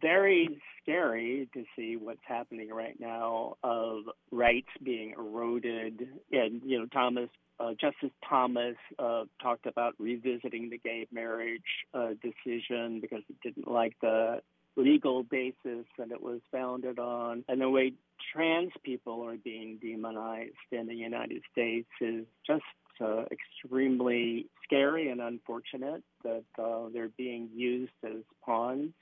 very 0.00 0.60
scary 0.80 1.48
to 1.54 1.64
see 1.76 1.96
what's 1.96 2.20
happening 2.22 2.68
right 2.68 2.98
now 3.00 3.56
of 3.64 4.04
rights 4.30 4.70
being 4.82 5.14
eroded. 5.18 6.06
And, 6.30 6.62
you 6.64 6.78
know, 6.78 6.86
Thomas 6.86 7.28
uh, 7.60 7.72
Justice 7.78 8.10
Thomas 8.26 8.76
uh, 8.98 9.24
talked 9.42 9.66
about 9.66 9.94
revisiting 9.98 10.70
the 10.70 10.78
gay 10.78 11.06
marriage 11.12 11.60
uh, 11.92 12.10
decision 12.22 13.00
because 13.00 13.22
he 13.28 13.36
didn't 13.42 13.70
like 13.70 13.94
the 14.00 14.40
legal 14.80 15.22
basis 15.22 15.86
that 15.98 16.10
it 16.10 16.22
was 16.22 16.40
founded 16.52 16.98
on. 16.98 17.44
And 17.48 17.60
the 17.60 17.68
way 17.68 17.92
trans 18.32 18.72
people 18.82 19.24
are 19.24 19.36
being 19.36 19.78
demonized 19.80 20.54
in 20.72 20.86
the 20.86 20.94
United 20.94 21.42
States 21.52 21.88
is 22.00 22.24
just 22.46 22.64
uh, 23.00 23.24
extremely 23.30 24.46
scary 24.64 25.10
and 25.10 25.20
unfortunate 25.20 26.02
that 26.22 26.44
uh, 26.58 26.88
they're 26.92 27.10
being 27.16 27.48
used 27.54 27.92
as 28.04 28.22
pawns, 28.44 28.92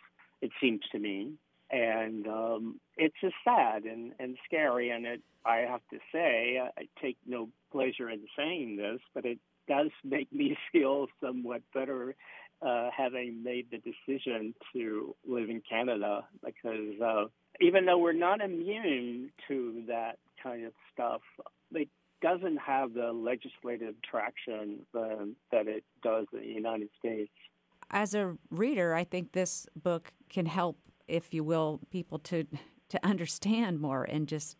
it 0.40 0.50
seems 0.60 0.80
to 0.92 0.98
me. 0.98 1.32
And 1.70 2.26
um, 2.26 2.80
it's 2.96 3.16
just 3.20 3.34
sad 3.44 3.84
and, 3.84 4.12
and 4.18 4.38
scary. 4.46 4.90
And 4.90 5.04
it, 5.04 5.20
I 5.44 5.58
have 5.68 5.82
to 5.90 5.98
say, 6.12 6.60
I 6.60 6.88
take 7.02 7.16
no 7.26 7.48
pleasure 7.72 8.08
in 8.08 8.20
saying 8.36 8.76
this, 8.76 9.00
but 9.14 9.24
it 9.24 9.38
does 9.68 9.90
make 10.04 10.32
me 10.32 10.56
feel 10.72 11.08
somewhat 11.22 11.62
better 11.74 12.14
uh, 12.60 12.90
having 12.96 13.42
made 13.42 13.66
the 13.70 13.78
decision 13.78 14.54
to 14.72 15.14
live 15.26 15.48
in 15.48 15.62
Canada 15.68 16.24
because 16.44 17.00
uh, 17.04 17.24
even 17.60 17.86
though 17.86 17.98
we're 17.98 18.12
not 18.12 18.40
immune 18.40 19.30
to 19.48 19.84
that 19.86 20.18
kind 20.42 20.64
of 20.64 20.72
stuff, 20.92 21.20
it 21.72 21.88
doesn't 22.20 22.56
have 22.58 22.94
the 22.94 23.12
legislative 23.12 23.94
traction 24.08 24.80
uh, 24.96 25.26
that 25.52 25.68
it 25.68 25.84
does 26.02 26.26
in 26.32 26.40
the 26.40 26.46
United 26.46 26.88
States. 26.98 27.32
As 27.90 28.14
a 28.14 28.36
reader, 28.50 28.94
I 28.94 29.04
think 29.04 29.32
this 29.32 29.66
book 29.74 30.12
can 30.28 30.46
help, 30.46 30.78
if 31.06 31.32
you 31.32 31.44
will, 31.44 31.80
people 31.90 32.18
to 32.20 32.46
to 32.90 33.06
understand 33.06 33.80
more 33.80 34.04
and 34.04 34.26
just 34.26 34.56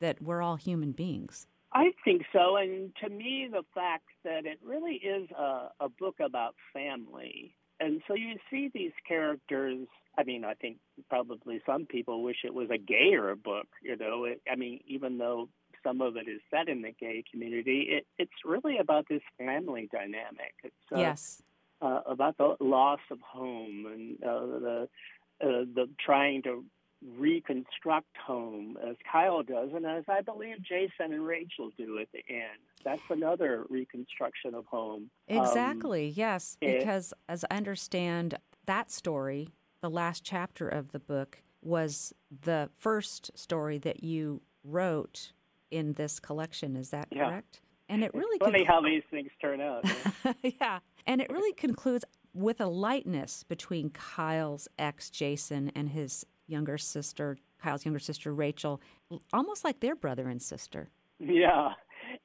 that 0.00 0.20
we're 0.20 0.42
all 0.42 0.56
human 0.56 0.92
beings. 0.92 1.46
I 1.72 1.92
think 2.04 2.22
so. 2.32 2.56
And 2.56 2.92
to 3.02 3.08
me, 3.08 3.48
the 3.50 3.62
fact 3.74 4.06
that 4.24 4.44
it 4.44 4.58
really 4.64 4.94
is 4.94 5.30
a, 5.30 5.68
a 5.80 5.88
book 5.88 6.16
about 6.20 6.54
family. 6.72 7.54
And 7.78 8.02
so 8.06 8.14
you 8.14 8.36
see 8.50 8.70
these 8.74 8.92
characters. 9.06 9.86
I 10.18 10.24
mean, 10.24 10.44
I 10.44 10.54
think 10.54 10.78
probably 11.08 11.62
some 11.64 11.86
people 11.86 12.22
wish 12.22 12.38
it 12.44 12.52
was 12.52 12.68
a 12.70 12.78
gayer 12.78 13.34
book, 13.36 13.68
you 13.82 13.96
know. 13.96 14.24
It, 14.24 14.42
I 14.50 14.56
mean, 14.56 14.80
even 14.86 15.16
though 15.16 15.48
some 15.82 16.00
of 16.00 16.16
it 16.16 16.28
is 16.28 16.40
set 16.50 16.68
in 16.68 16.82
the 16.82 16.92
gay 16.92 17.24
community, 17.30 17.86
it, 17.88 18.06
it's 18.18 18.44
really 18.44 18.78
about 18.78 19.06
this 19.08 19.22
family 19.38 19.88
dynamic. 19.90 20.54
It's 20.62 20.74
uh, 20.92 20.98
yes. 20.98 21.42
Uh, 21.80 22.00
about 22.04 22.36
the 22.36 22.56
loss 22.60 23.00
of 23.10 23.18
home 23.22 23.86
and 23.86 24.22
uh, 24.22 24.46
the 24.46 24.88
uh, 25.40 25.64
the 25.74 25.88
trying 26.04 26.42
to 26.42 26.62
reconstruct 27.18 28.16
home 28.16 28.76
as 28.86 28.96
Kyle 29.10 29.42
does, 29.42 29.70
and 29.74 29.86
as 29.86 30.04
I 30.08 30.20
believe 30.20 30.62
Jason 30.62 31.12
and 31.12 31.26
Rachel 31.26 31.70
do 31.76 31.98
at 31.98 32.08
the 32.12 32.22
end. 32.28 32.58
That's 32.84 33.02
another 33.10 33.64
reconstruction 33.68 34.54
of 34.54 34.66
home. 34.66 35.10
Exactly, 35.28 36.08
um, 36.08 36.14
yes, 36.16 36.56
because 36.60 37.12
it, 37.12 37.18
as 37.28 37.44
I 37.50 37.56
understand 37.56 38.36
that 38.66 38.90
story, 38.90 39.48
the 39.80 39.90
last 39.90 40.24
chapter 40.24 40.68
of 40.68 40.92
the 40.92 40.98
book 40.98 41.42
was 41.62 42.12
the 42.42 42.70
first 42.74 43.36
story 43.38 43.78
that 43.78 44.02
you 44.02 44.42
wrote 44.64 45.32
in 45.70 45.94
this 45.94 46.20
collection. 46.20 46.76
Is 46.76 46.90
that 46.90 47.08
correct? 47.10 47.60
Yeah. 47.62 47.94
And 47.94 48.04
it 48.04 48.14
really 48.14 48.36
it's 48.36 48.44
funny 48.44 48.64
how 48.64 48.80
these 48.80 49.02
things 49.10 49.30
turn 49.40 49.60
out. 49.60 49.84
Yeah. 50.24 50.32
yeah, 50.60 50.78
and 51.06 51.20
it 51.20 51.30
really 51.30 51.52
concludes 51.54 52.04
with 52.32 52.60
a 52.60 52.66
lightness 52.66 53.42
between 53.42 53.90
Kyle's 53.90 54.68
ex 54.78 55.10
Jason 55.10 55.72
and 55.74 55.88
his 55.88 56.24
younger 56.50 56.78
sister, 56.78 57.38
Kyle's 57.62 57.84
younger 57.84 57.98
sister 57.98 58.32
Rachel, 58.32 58.80
almost 59.32 59.64
like 59.64 59.80
their 59.80 59.94
brother 59.94 60.28
and 60.28 60.42
sister. 60.42 60.90
Yeah, 61.18 61.74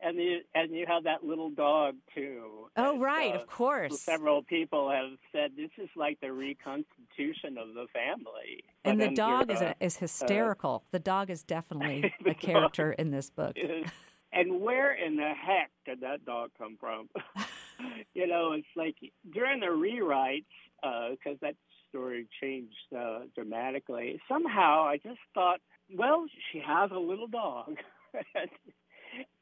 and 0.02 0.18
you 0.18 0.40
and 0.54 0.72
you 0.72 0.86
have 0.88 1.04
that 1.04 1.24
little 1.24 1.50
dog 1.50 1.96
too. 2.14 2.70
Oh, 2.78 2.98
right, 3.00 3.34
uh, 3.34 3.40
of 3.40 3.48
course. 3.48 4.00
Several 4.02 4.44
people 4.44 4.90
have 4.90 5.18
said 5.32 5.52
this 5.56 5.72
is 5.78 5.90
like 5.96 6.20
the 6.22 6.32
reconstitution 6.32 7.58
of 7.58 7.74
the 7.74 7.88
family. 7.94 8.64
And 8.84 9.00
the 9.00 9.10
dog 9.10 9.52
is 9.52 9.62
uh, 9.62 9.74
is 9.80 9.98
hysterical. 9.98 10.84
Uh, 10.86 10.90
the 10.92 11.00
dog 11.00 11.30
is 11.30 11.44
definitely 11.44 12.14
a 12.26 12.34
character 12.34 12.94
in 12.94 13.12
this 13.12 13.30
book. 13.30 13.54
Is, 13.56 13.90
and 14.32 14.62
where 14.62 14.94
in 14.94 15.16
the 15.16 15.32
heck 15.34 15.72
did 15.86 16.02
that 16.02 16.26
dog 16.26 16.52
come 16.58 16.78
from? 16.80 17.10
you 18.14 18.28
know, 18.28 18.52
it's 18.54 18.68
like 18.76 18.96
during 19.34 19.60
the 19.60 19.68
rewrites 19.68 20.46
because 20.82 21.36
uh, 21.36 21.42
that's 21.42 21.58
story 21.96 22.28
changed 22.42 22.74
uh, 22.98 23.20
dramatically. 23.34 24.20
Somehow, 24.28 24.86
I 24.86 24.98
just 24.98 25.20
thought, 25.34 25.60
well, 25.94 26.26
she 26.52 26.62
has 26.66 26.92
a 26.92 27.00
little 27.00 27.28
dog, 27.28 27.76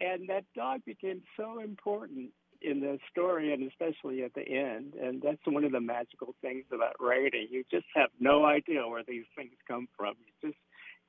and 0.01 0.29
that 0.29 0.45
dog 0.55 0.81
became 0.85 1.23
so 1.37 1.59
important 1.59 2.29
in 2.61 2.79
the 2.79 2.99
story, 3.11 3.53
and 3.53 3.69
especially 3.69 4.23
at 4.23 4.33
the 4.33 4.47
end. 4.47 4.93
And 4.93 5.21
that's 5.21 5.41
one 5.45 5.63
of 5.63 5.71
the 5.71 5.81
magical 5.81 6.35
things 6.41 6.65
about 6.73 6.95
writing. 6.99 7.47
You 7.49 7.63
just 7.69 7.85
have 7.95 8.09
no 8.19 8.45
idea 8.45 8.87
where 8.87 9.03
these 9.05 9.25
things 9.35 9.53
come 9.67 9.87
from. 9.97 10.15
You 10.19 10.49
just 10.49 10.59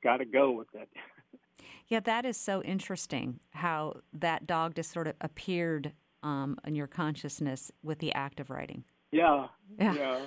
got 0.03 0.19
to 0.19 0.25
go 0.25 0.51
with 0.51 0.69
it. 0.75 0.89
Yeah, 1.87 2.01
that 2.01 2.25
is 2.25 2.39
so 2.39 2.63
interesting 2.63 3.41
how 3.51 4.01
that 4.15 4.47
dog 4.47 4.75
just 4.75 4.91
sort 4.91 5.07
of 5.07 5.15
appeared 5.21 5.93
um, 6.23 6.59
in 6.67 6.75
your 6.75 6.87
consciousness 6.87 7.71
with 7.83 7.99
the 7.99 8.13
act 8.15 8.41
of 8.41 8.49
writing. 8.49 8.85
Yeah. 9.13 9.49
Yeah. 9.79 10.27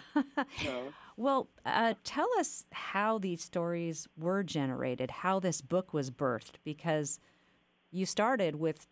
yeah. 0.63 0.79
well, 1.17 1.49
uh, 1.65 1.95
tell 2.03 2.29
us 2.39 2.65
how 2.71 3.17
these 3.17 3.43
stories 3.43 4.07
were 4.17 4.43
generated, 4.43 5.09
how 5.09 5.39
this 5.39 5.61
book 5.61 5.93
was 5.93 6.11
birthed, 6.11 6.55
because 6.63 7.19
you 7.91 8.05
started 8.05 8.55
with 8.55 8.87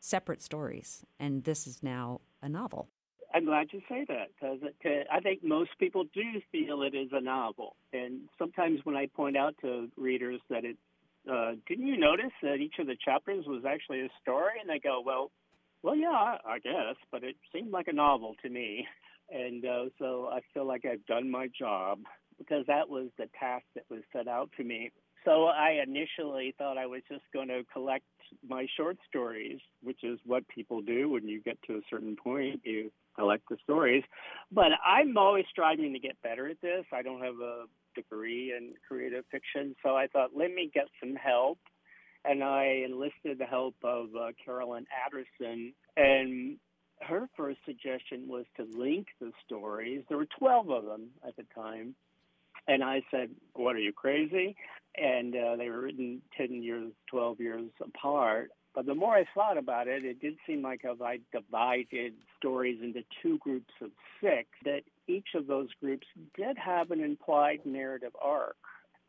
separate 0.00 0.42
stories, 0.42 1.04
and 1.20 1.44
this 1.44 1.66
is 1.66 1.82
now 1.82 2.22
a 2.40 2.48
novel. 2.48 2.88
I'm 3.34 3.44
glad 3.44 3.68
you 3.72 3.82
say 3.88 4.06
that 4.08 4.28
because 4.34 4.58
I 5.12 5.20
think 5.20 5.44
most 5.44 5.70
people 5.78 6.04
do 6.14 6.22
feel 6.50 6.82
it 6.82 6.94
is 6.94 7.10
a 7.12 7.20
novel. 7.20 7.76
And 7.92 8.22
sometimes 8.38 8.80
when 8.84 8.96
I 8.96 9.06
point 9.06 9.36
out 9.36 9.54
to 9.60 9.88
readers 9.98 10.40
that 10.48 10.64
it, 10.64 10.76
uh, 11.30 11.52
didn't 11.66 11.86
you 11.86 11.98
notice 11.98 12.32
that 12.42 12.56
each 12.56 12.76
of 12.78 12.86
the 12.86 12.96
chapters 13.04 13.44
was 13.46 13.64
actually 13.68 14.00
a 14.00 14.08
story? 14.22 14.54
And 14.60 14.70
they 14.70 14.78
go, 14.78 15.02
well, 15.04 15.30
well, 15.82 15.94
yeah, 15.94 16.38
I 16.46 16.58
guess, 16.62 16.96
but 17.12 17.22
it 17.22 17.36
seemed 17.52 17.70
like 17.70 17.88
a 17.88 17.92
novel 17.92 18.34
to 18.42 18.48
me. 18.48 18.86
And 19.30 19.64
uh, 19.64 19.84
so 19.98 20.28
I 20.32 20.40
feel 20.54 20.66
like 20.66 20.84
I've 20.84 21.04
done 21.06 21.30
my 21.30 21.48
job 21.58 22.00
because 22.38 22.64
that 22.66 22.88
was 22.88 23.08
the 23.18 23.28
task 23.38 23.64
that 23.74 23.84
was 23.90 24.00
set 24.12 24.28
out 24.28 24.50
for 24.56 24.62
me. 24.62 24.90
So 25.24 25.46
I 25.46 25.82
initially 25.82 26.54
thought 26.56 26.78
I 26.78 26.86
was 26.86 27.02
just 27.10 27.24
going 27.34 27.48
to 27.48 27.62
collect 27.72 28.04
my 28.48 28.66
short 28.76 28.96
stories, 29.08 29.58
which 29.82 30.02
is 30.02 30.18
what 30.24 30.46
people 30.48 30.80
do 30.80 31.10
when 31.10 31.28
you 31.28 31.42
get 31.42 31.58
to 31.66 31.74
a 31.74 31.80
certain 31.90 32.16
point. 32.16 32.60
You 32.64 32.90
collect 33.16 33.42
the 33.50 33.56
stories. 33.64 34.04
But 34.52 34.72
I'm 34.86 35.18
always 35.18 35.44
striving 35.50 35.92
to 35.92 35.98
get 35.98 36.16
better 36.22 36.48
at 36.48 36.60
this. 36.62 36.84
I 36.92 37.02
don't 37.02 37.22
have 37.22 37.40
a 37.42 37.64
degree 37.94 38.54
in 38.56 38.74
creative 38.86 39.24
fiction, 39.30 39.74
so 39.82 39.96
I 39.96 40.06
thought, 40.06 40.30
let 40.36 40.54
me 40.54 40.70
get 40.72 40.86
some 41.00 41.16
help. 41.16 41.58
And 42.24 42.42
I 42.42 42.84
enlisted 42.86 43.38
the 43.38 43.44
help 43.44 43.74
of 43.82 44.06
uh, 44.18 44.28
Carolyn 44.44 44.86
Adderson. 45.06 45.72
And 45.96 46.58
her 47.02 47.28
first 47.36 47.58
suggestion 47.64 48.28
was 48.28 48.44
to 48.56 48.66
link 48.76 49.06
the 49.20 49.32
stories. 49.44 50.04
There 50.08 50.18
were 50.18 50.28
12 50.38 50.70
of 50.70 50.84
them 50.84 51.08
at 51.26 51.36
the 51.36 51.44
time. 51.54 51.94
And 52.66 52.84
I 52.84 53.02
said, 53.10 53.30
What 53.54 53.76
are 53.76 53.80
you 53.80 53.92
crazy? 53.92 54.56
And 54.96 55.34
uh, 55.34 55.56
they 55.56 55.70
were 55.70 55.80
written 55.80 56.20
10 56.36 56.62
years, 56.62 56.92
12 57.10 57.40
years 57.40 57.70
apart. 57.80 58.50
But 58.74 58.86
the 58.86 58.94
more 58.94 59.14
I 59.14 59.24
thought 59.34 59.56
about 59.56 59.88
it, 59.88 60.04
it 60.04 60.20
did 60.20 60.36
seem 60.46 60.62
like 60.62 60.82
if 60.84 61.00
I 61.00 61.18
divided 61.32 62.14
stories 62.36 62.78
into 62.82 63.02
two 63.22 63.38
groups 63.38 63.72
of 63.82 63.90
six, 64.20 64.48
that 64.64 64.82
each 65.06 65.28
of 65.34 65.46
those 65.46 65.68
groups 65.80 66.06
did 66.36 66.56
have 66.58 66.90
an 66.90 67.00
implied 67.00 67.60
narrative 67.64 68.12
arc. 68.20 68.56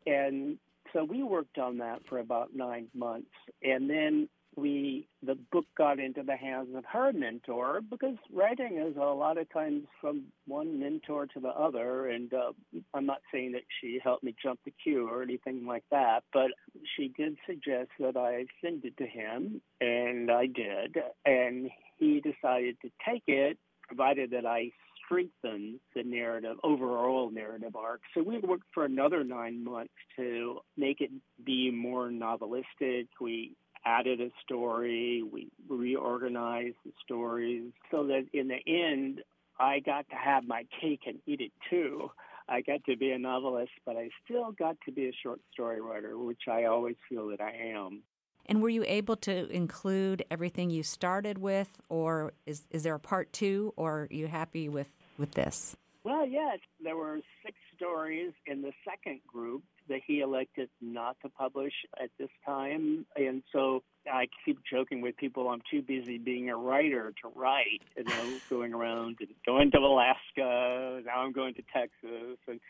And 0.06 0.58
so 0.92 1.04
we 1.04 1.22
worked 1.22 1.58
on 1.58 1.78
that 1.78 2.00
for 2.08 2.18
about 2.18 2.54
nine 2.54 2.88
months. 2.94 3.30
And 3.62 3.88
then 3.88 4.28
we 4.60 5.08
the 5.22 5.36
book 5.52 5.66
got 5.76 5.98
into 5.98 6.22
the 6.22 6.36
hands 6.36 6.68
of 6.74 6.84
her 6.84 7.12
mentor 7.12 7.80
because 7.88 8.16
writing 8.32 8.78
is 8.78 8.96
a 8.96 9.00
lot 9.00 9.38
of 9.38 9.50
times 9.52 9.84
from 10.00 10.24
one 10.46 10.78
mentor 10.78 11.26
to 11.26 11.40
the 11.40 11.48
other 11.48 12.08
and 12.08 12.32
uh, 12.34 12.52
i'm 12.94 13.06
not 13.06 13.20
saying 13.32 13.52
that 13.52 13.62
she 13.80 13.98
helped 14.02 14.22
me 14.22 14.34
jump 14.42 14.60
the 14.64 14.72
queue 14.82 15.08
or 15.08 15.22
anything 15.22 15.66
like 15.66 15.84
that 15.90 16.22
but 16.32 16.50
she 16.96 17.08
did 17.16 17.36
suggest 17.46 17.90
that 17.98 18.16
i 18.16 18.44
send 18.62 18.84
it 18.84 18.96
to 18.96 19.06
him 19.06 19.60
and 19.80 20.30
i 20.30 20.46
did 20.46 20.96
and 21.24 21.70
he 21.98 22.20
decided 22.20 22.76
to 22.80 22.90
take 23.06 23.24
it 23.26 23.58
provided 23.88 24.30
that 24.30 24.46
i 24.46 24.70
strengthen 25.10 25.80
the 25.94 26.02
narrative, 26.02 26.56
overall 26.62 27.30
narrative 27.30 27.74
arc. 27.74 28.00
So 28.14 28.22
we 28.22 28.38
worked 28.38 28.66
for 28.72 28.84
another 28.84 29.24
nine 29.24 29.64
months 29.64 29.92
to 30.16 30.60
make 30.76 31.00
it 31.00 31.10
be 31.44 31.70
more 31.70 32.10
novelistic. 32.10 33.08
We 33.20 33.56
added 33.84 34.20
a 34.20 34.30
story, 34.44 35.22
we 35.22 35.48
reorganized 35.68 36.76
the 36.84 36.92
stories 37.04 37.72
so 37.90 38.06
that 38.06 38.26
in 38.32 38.48
the 38.48 38.60
end, 38.66 39.22
I 39.58 39.80
got 39.80 40.08
to 40.10 40.16
have 40.16 40.44
my 40.46 40.66
cake 40.80 41.00
and 41.06 41.18
eat 41.26 41.40
it 41.40 41.52
too. 41.68 42.10
I 42.48 42.62
got 42.62 42.84
to 42.84 42.96
be 42.96 43.12
a 43.12 43.18
novelist, 43.18 43.72
but 43.86 43.96
I 43.96 44.10
still 44.24 44.52
got 44.52 44.76
to 44.86 44.92
be 44.92 45.06
a 45.08 45.12
short 45.22 45.40
story 45.52 45.80
writer, 45.80 46.18
which 46.18 46.42
I 46.50 46.64
always 46.64 46.96
feel 47.08 47.28
that 47.28 47.40
I 47.40 47.52
am. 47.74 48.02
And 48.46 48.60
were 48.60 48.68
you 48.68 48.84
able 48.86 49.16
to 49.16 49.48
include 49.50 50.24
everything 50.30 50.70
you 50.70 50.82
started 50.82 51.38
with, 51.38 51.70
or 51.88 52.32
is, 52.46 52.66
is 52.70 52.82
there 52.82 52.94
a 52.94 53.00
part 53.00 53.32
two, 53.32 53.72
or 53.76 53.92
are 53.92 54.08
you 54.10 54.26
happy 54.26 54.68
with, 54.68 54.90
with 55.16 55.32
this? 55.32 55.76
Well, 56.02 56.26
yes, 56.26 56.58
there 56.82 56.96
were 56.96 57.20
six 57.44 57.56
stories 57.76 58.32
in 58.46 58.62
the 58.62 58.72
second 58.88 59.20
group 59.26 59.62
that 59.88 60.00
he 60.06 60.20
elected 60.20 60.70
not 60.80 61.16
to 61.22 61.28
publish 61.28 61.74
at 62.02 62.10
this 62.18 62.30
time. 62.46 63.04
And 63.16 63.42
so 63.52 63.82
I 64.10 64.28
keep 64.44 64.58
joking 64.70 65.02
with 65.02 65.16
people 65.18 65.48
I'm 65.48 65.60
too 65.70 65.82
busy 65.82 66.16
being 66.16 66.48
a 66.48 66.56
writer 66.56 67.12
to 67.22 67.28
write, 67.34 67.82
you 67.96 68.04
know, 68.04 68.38
going 68.50 68.72
around 68.72 69.18
and 69.20 69.28
going 69.44 69.70
to 69.72 69.78
Alaska. 69.78 71.02
Now 71.04 71.20
I'm 71.20 71.32
going 71.32 71.54
to 71.54 71.62
Texas. 71.72 72.38
And 72.48 72.60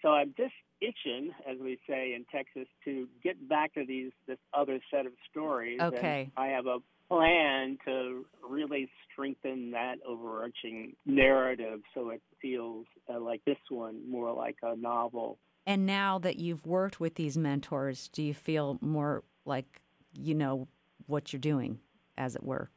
so 0.00 0.08
I'm 0.08 0.34
just 0.36 0.54
itching, 0.80 1.30
as 1.48 1.58
we 1.60 1.78
say 1.88 2.14
in 2.14 2.24
Texas, 2.32 2.66
to 2.84 3.08
get 3.22 3.48
back 3.48 3.74
to 3.74 3.86
these 3.86 4.10
this 4.26 4.38
other 4.52 4.80
set 4.90 5.06
of 5.06 5.12
stories. 5.30 5.80
Okay. 5.80 6.30
And 6.36 6.44
I 6.44 6.48
have 6.48 6.66
a 6.66 6.78
plan 7.12 7.76
to 7.84 8.24
really 8.48 8.88
strengthen 9.10 9.70
that 9.72 9.96
overarching 10.06 10.96
narrative 11.04 11.80
so 11.92 12.08
it 12.08 12.22
feels 12.40 12.86
uh, 13.12 13.20
like 13.20 13.44
this 13.44 13.58
one 13.68 14.00
more 14.10 14.32
like 14.32 14.56
a 14.62 14.74
novel. 14.76 15.38
And 15.66 15.84
now 15.84 16.18
that 16.20 16.38
you've 16.38 16.64
worked 16.64 17.00
with 17.00 17.16
these 17.16 17.36
mentors, 17.36 18.08
do 18.08 18.22
you 18.22 18.32
feel 18.32 18.78
more 18.80 19.24
like 19.44 19.82
you 20.18 20.34
know 20.34 20.68
what 21.06 21.32
you're 21.32 21.40
doing, 21.40 21.80
as 22.16 22.34
it 22.34 22.42
were? 22.42 22.70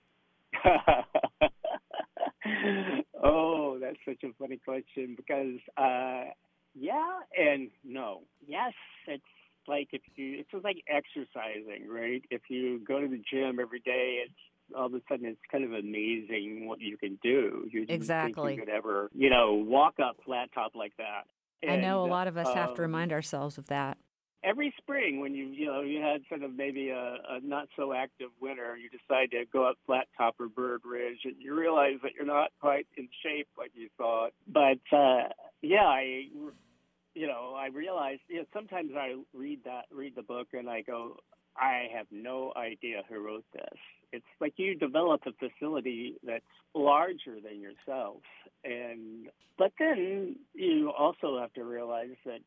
oh, 3.23 3.79
that's 3.79 3.97
such 4.05 4.23
a 4.23 4.33
funny 4.37 4.59
question 4.63 5.15
because, 5.15 5.59
uh, 5.77 6.25
yeah 6.77 7.19
and 7.37 7.69
no. 7.83 8.23
Yes, 8.45 8.73
it's 9.07 9.23
like 9.67 9.89
if 9.91 10.01
you, 10.15 10.39
it's 10.39 10.51
just 10.51 10.63
like 10.63 10.84
exercising, 10.88 11.88
right? 11.89 12.23
If 12.30 12.43
you 12.49 12.80
go 12.80 12.99
to 12.99 13.08
the 13.08 13.21
gym 13.32 13.60
every 13.60 13.80
day, 13.80 14.23
it's 14.25 14.34
all 14.75 14.88
of 14.88 14.93
a 14.93 15.01
sudden 15.10 15.25
it's 15.25 15.39
kind 15.51 15.63
of 15.63 15.73
amazing 15.73 16.65
what 16.67 16.80
you 16.80 16.97
can 16.97 17.19
do. 17.21 17.67
You 17.71 17.86
exactly. 17.88 18.54
you 18.54 18.60
could 18.60 18.69
ever, 18.69 19.10
you 19.13 19.30
know, 19.30 19.54
walk 19.54 19.95
up 19.99 20.17
flat 20.25 20.49
top 20.54 20.71
like 20.75 20.93
that. 20.97 21.23
And, 21.62 21.71
I 21.71 21.75
know 21.78 22.04
a 22.04 22.08
lot 22.08 22.28
of 22.28 22.38
us 22.38 22.47
um, 22.47 22.56
have 22.56 22.73
to 22.75 22.82
um, 22.82 22.91
remind 22.91 23.12
ourselves 23.12 23.58
of 23.58 23.67
that. 23.67 23.97
Every 24.43 24.73
spring, 24.78 25.21
when 25.21 25.34
you 25.34 25.47
you 25.47 25.65
know 25.65 25.82
you 25.82 26.01
had 26.01 26.21
sort 26.30 26.43
of 26.43 26.56
maybe 26.56 26.89
a, 26.89 27.17
a 27.30 27.39
not 27.41 27.67
so 27.75 27.93
active 27.93 28.30
winter, 28.39 28.78
you 28.78 28.89
decide 28.89 29.32
to 29.32 29.45
go 29.51 29.67
up 29.67 29.75
Flat 29.88 30.08
Top 30.15 30.36
or 30.39 30.47
Bird 30.47 30.82
Ridge, 30.86 31.19
and 31.23 31.34
you 31.39 31.56
realize 31.56 31.95
that 32.04 32.12
you're 32.15 32.28
not 32.28 32.51
quite 32.62 32.86
in 32.95 33.08
shape 33.23 33.47
like 33.58 33.71
you 33.73 33.89
thought. 33.97 34.34
But 34.47 34.78
uh, 34.95 35.30
yeah, 35.63 35.86
I 35.86 36.28
you 37.15 37.28
know 37.28 37.56
I 37.58 37.67
realized 37.67 38.21
you 38.28 38.38
know, 38.38 38.45
sometimes 38.54 38.91
I 38.95 39.15
read 39.34 39.62
that 39.65 39.86
read 39.91 40.15
the 40.15 40.23
book 40.23 40.49
and 40.54 40.69
I 40.69 40.82
go, 40.82 41.17
I 41.58 41.88
have 41.95 42.08
no 42.12 42.51
idea 42.56 43.04
who 43.10 43.19
wrote 43.19 43.45
this. 43.54 43.80
It's 44.12 44.25
like 44.39 44.54
you 44.58 44.75
develop 44.75 45.21
a 45.25 45.32
facility 45.34 46.15
that's 46.23 46.43
larger 46.73 47.38
than 47.43 47.60
yourself. 47.62 48.17
And 48.63 49.30
but 49.58 49.71
then 49.80 50.36
you 50.54 50.91
also 50.91 51.39
have 51.39 51.54
to 51.54 51.63
realize 51.63 52.15
that 52.25 52.39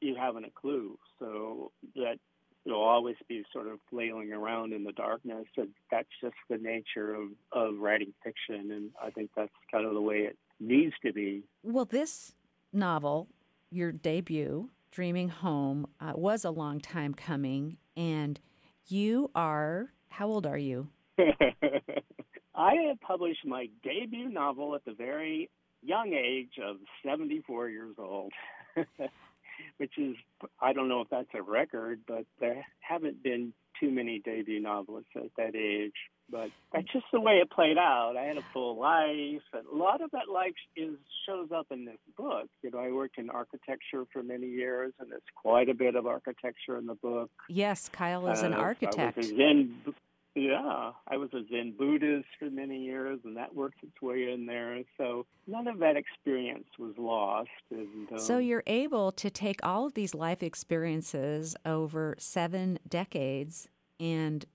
you 0.00 0.14
haven't 0.16 0.44
a 0.44 0.50
clue. 0.50 0.98
So 1.18 1.72
that 1.96 2.16
you'll 2.64 2.80
always 2.80 3.16
be 3.28 3.44
sort 3.52 3.66
of 3.66 3.78
flailing 3.90 4.32
around 4.32 4.72
in 4.72 4.84
the 4.84 4.92
darkness. 4.92 5.46
And 5.56 5.68
that's 5.90 6.08
just 6.20 6.34
the 6.48 6.58
nature 6.58 7.14
of, 7.14 7.28
of 7.52 7.78
writing 7.78 8.12
fiction. 8.22 8.70
And 8.70 8.90
I 9.02 9.10
think 9.10 9.30
that's 9.36 9.52
kind 9.70 9.86
of 9.86 9.94
the 9.94 10.00
way 10.00 10.18
it 10.18 10.36
needs 10.60 10.94
to 11.04 11.12
be. 11.12 11.42
Well, 11.62 11.84
this 11.84 12.34
novel, 12.72 13.28
your 13.72 13.92
debut, 13.92 14.70
Dreaming 14.90 15.28
Home, 15.28 15.86
uh, 16.00 16.12
was 16.14 16.44
a 16.44 16.50
long 16.50 16.80
time 16.80 17.14
coming. 17.14 17.78
And 17.96 18.38
you 18.86 19.30
are, 19.34 19.92
how 20.08 20.28
old 20.28 20.46
are 20.46 20.58
you? 20.58 20.88
I 22.54 22.74
published 23.00 23.46
my 23.46 23.68
debut 23.82 24.28
novel 24.28 24.74
at 24.74 24.84
the 24.84 24.92
very 24.92 25.50
young 25.82 26.12
age 26.12 26.52
of 26.62 26.76
74 27.04 27.70
years 27.70 27.94
old, 27.98 28.32
which 29.78 29.98
is, 29.98 30.16
I 30.60 30.72
don't 30.72 30.88
know 30.88 31.00
if 31.00 31.08
that's 31.10 31.28
a 31.34 31.42
record, 31.42 32.00
but 32.06 32.24
there 32.40 32.64
haven't 32.80 33.22
been 33.22 33.52
too 33.80 33.90
many 33.90 34.20
debut 34.20 34.60
novelists 34.60 35.10
at 35.16 35.30
that 35.36 35.56
age. 35.56 35.94
But 36.32 36.50
that's 36.72 36.90
just 36.92 37.04
the 37.12 37.20
way 37.20 37.34
it 37.34 37.50
played 37.50 37.78
out. 37.78 38.16
I 38.18 38.24
had 38.24 38.38
a 38.38 38.44
full 38.52 38.76
life, 38.80 39.42
and 39.52 39.66
a 39.72 39.76
lot 39.76 40.00
of 40.00 40.10
that 40.12 40.28
life 40.32 40.54
is 40.74 40.96
shows 41.26 41.50
up 41.54 41.66
in 41.70 41.84
this 41.84 41.98
book. 42.16 42.48
You 42.62 42.70
know, 42.70 42.78
I 42.78 42.90
worked 42.90 43.18
in 43.18 43.30
architecture 43.30 44.04
for 44.12 44.22
many 44.22 44.48
years, 44.48 44.92
and 44.98 45.10
there's 45.10 45.22
quite 45.36 45.68
a 45.68 45.74
bit 45.74 45.94
of 45.94 46.06
architecture 46.06 46.78
in 46.78 46.86
the 46.86 46.96
book. 46.96 47.30
Yes, 47.48 47.88
Kyle 47.88 48.26
is 48.28 48.42
an 48.42 48.54
Uh, 48.54 48.58
architect. 48.58 49.18
I 49.18 49.20
was 49.20 49.30
a 49.30 49.36
Zen, 49.36 49.94
yeah, 50.34 50.92
I 51.06 51.16
was 51.18 51.28
a 51.34 51.44
Zen 51.50 51.74
Buddhist 51.78 52.28
for 52.38 52.48
many 52.50 52.78
years, 52.78 53.20
and 53.24 53.36
that 53.36 53.54
works 53.54 53.76
its 53.82 54.00
way 54.00 54.32
in 54.32 54.46
there. 54.46 54.82
So 54.96 55.26
none 55.46 55.68
of 55.68 55.78
that 55.80 55.96
experience 55.96 56.68
was 56.78 56.96
lost. 56.96 57.50
And, 57.70 58.10
um, 58.10 58.18
So 58.18 58.38
you're 58.38 58.64
able 58.66 59.12
to 59.12 59.28
take 59.28 59.60
all 59.62 59.84
of 59.86 59.92
these 59.94 60.14
life 60.14 60.42
experiences 60.42 61.54
over 61.66 62.14
seven 62.18 62.78
decades 62.88 63.68
and 64.00 64.46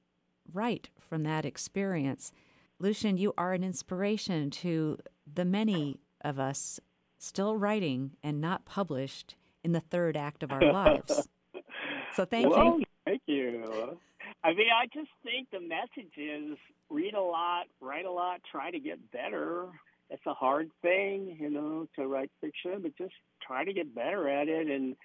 write 0.54 0.90
from 1.00 1.24
that 1.24 1.46
experience. 1.46 2.32
Lucian, 2.80 3.18
you 3.18 3.34
are 3.38 3.54
an 3.54 3.64
inspiration 3.64 4.50
to 4.52 4.98
the 5.32 5.46
many 5.46 6.00
of 6.22 6.40
us 6.40 6.80
still 7.18 7.58
writing 7.58 8.12
and 8.24 8.40
not 8.40 8.66
published 8.66 9.36
in 9.64 9.72
the 9.72 9.80
third 9.80 10.16
act 10.16 10.44
of 10.44 10.52
our 10.52 10.62
lives. 10.74 11.28
So 12.14 12.26
thank 12.26 12.50
well, 12.50 12.78
you. 12.80 12.84
Thank 13.06 13.22
you. 13.26 13.98
I 14.44 14.50
mean, 14.54 14.68
I 14.74 14.86
just 14.94 15.10
think 15.24 15.50
the 15.52 15.60
message 15.60 16.14
is 16.18 16.58
read 16.90 17.14
a 17.14 17.22
lot, 17.22 17.66
write 17.82 18.06
a 18.06 18.12
lot, 18.12 18.42
try 18.50 18.72
to 18.72 18.80
get 18.80 19.12
better. 19.12 19.66
It's 20.10 20.26
a 20.26 20.34
hard 20.34 20.70
thing, 20.82 21.38
you 21.40 21.50
know, 21.50 21.88
to 21.96 22.08
write 22.08 22.32
fiction, 22.40 22.82
but 22.82 22.98
just 22.98 23.14
try 23.46 23.66
to 23.66 23.74
get 23.74 23.94
better 23.94 24.30
at 24.30 24.48
it 24.48 24.68
and 24.68 24.96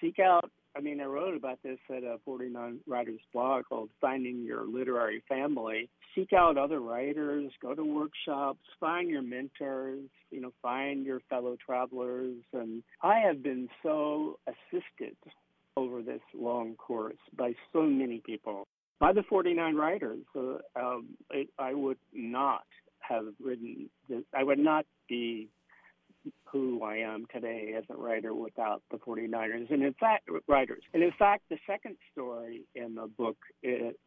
seek 0.00 0.18
out. 0.18 0.50
I 0.74 0.80
mean, 0.80 1.00
I 1.00 1.04
wrote 1.04 1.36
about 1.36 1.58
this 1.62 1.78
at 1.90 2.02
a 2.02 2.18
49 2.24 2.80
Writers 2.86 3.20
blog 3.32 3.64
called 3.68 3.90
Finding 4.00 4.42
Your 4.42 4.64
Literary 4.66 5.22
Family. 5.28 5.90
Seek 6.14 6.32
out 6.32 6.56
other 6.56 6.80
writers, 6.80 7.52
go 7.60 7.74
to 7.74 7.84
workshops, 7.84 8.60
find 8.80 9.10
your 9.10 9.22
mentors, 9.22 10.08
you 10.30 10.40
know, 10.40 10.52
find 10.62 11.04
your 11.04 11.20
fellow 11.28 11.56
travelers. 11.64 12.38
And 12.52 12.82
I 13.02 13.18
have 13.18 13.42
been 13.42 13.68
so 13.82 14.38
assisted 14.46 15.16
over 15.76 16.02
this 16.02 16.20
long 16.34 16.74
course 16.76 17.16
by 17.36 17.54
so 17.72 17.82
many 17.82 18.22
people, 18.24 18.66
by 18.98 19.12
the 19.12 19.22
49 19.28 19.74
writers. 19.74 20.24
Uh, 20.34 20.58
um, 20.76 21.08
it, 21.30 21.48
I 21.58 21.74
would 21.74 21.98
not 22.14 22.64
have 23.00 23.26
written 23.42 23.90
this, 24.08 24.22
I 24.34 24.42
would 24.42 24.58
not 24.58 24.86
be 25.08 25.48
who 26.52 26.82
I 26.82 26.96
am 26.98 27.24
today 27.32 27.74
as 27.76 27.84
a 27.88 27.96
writer 27.96 28.34
without 28.34 28.82
the 28.90 28.98
49ers. 28.98 29.70
And 29.70 29.82
in 29.82 29.94
fact, 29.94 30.28
writers. 30.46 30.82
And 30.92 31.02
in 31.02 31.12
fact, 31.18 31.44
the 31.48 31.58
second 31.66 31.96
story 32.12 32.64
in 32.74 32.94
the 32.94 33.06
book 33.06 33.38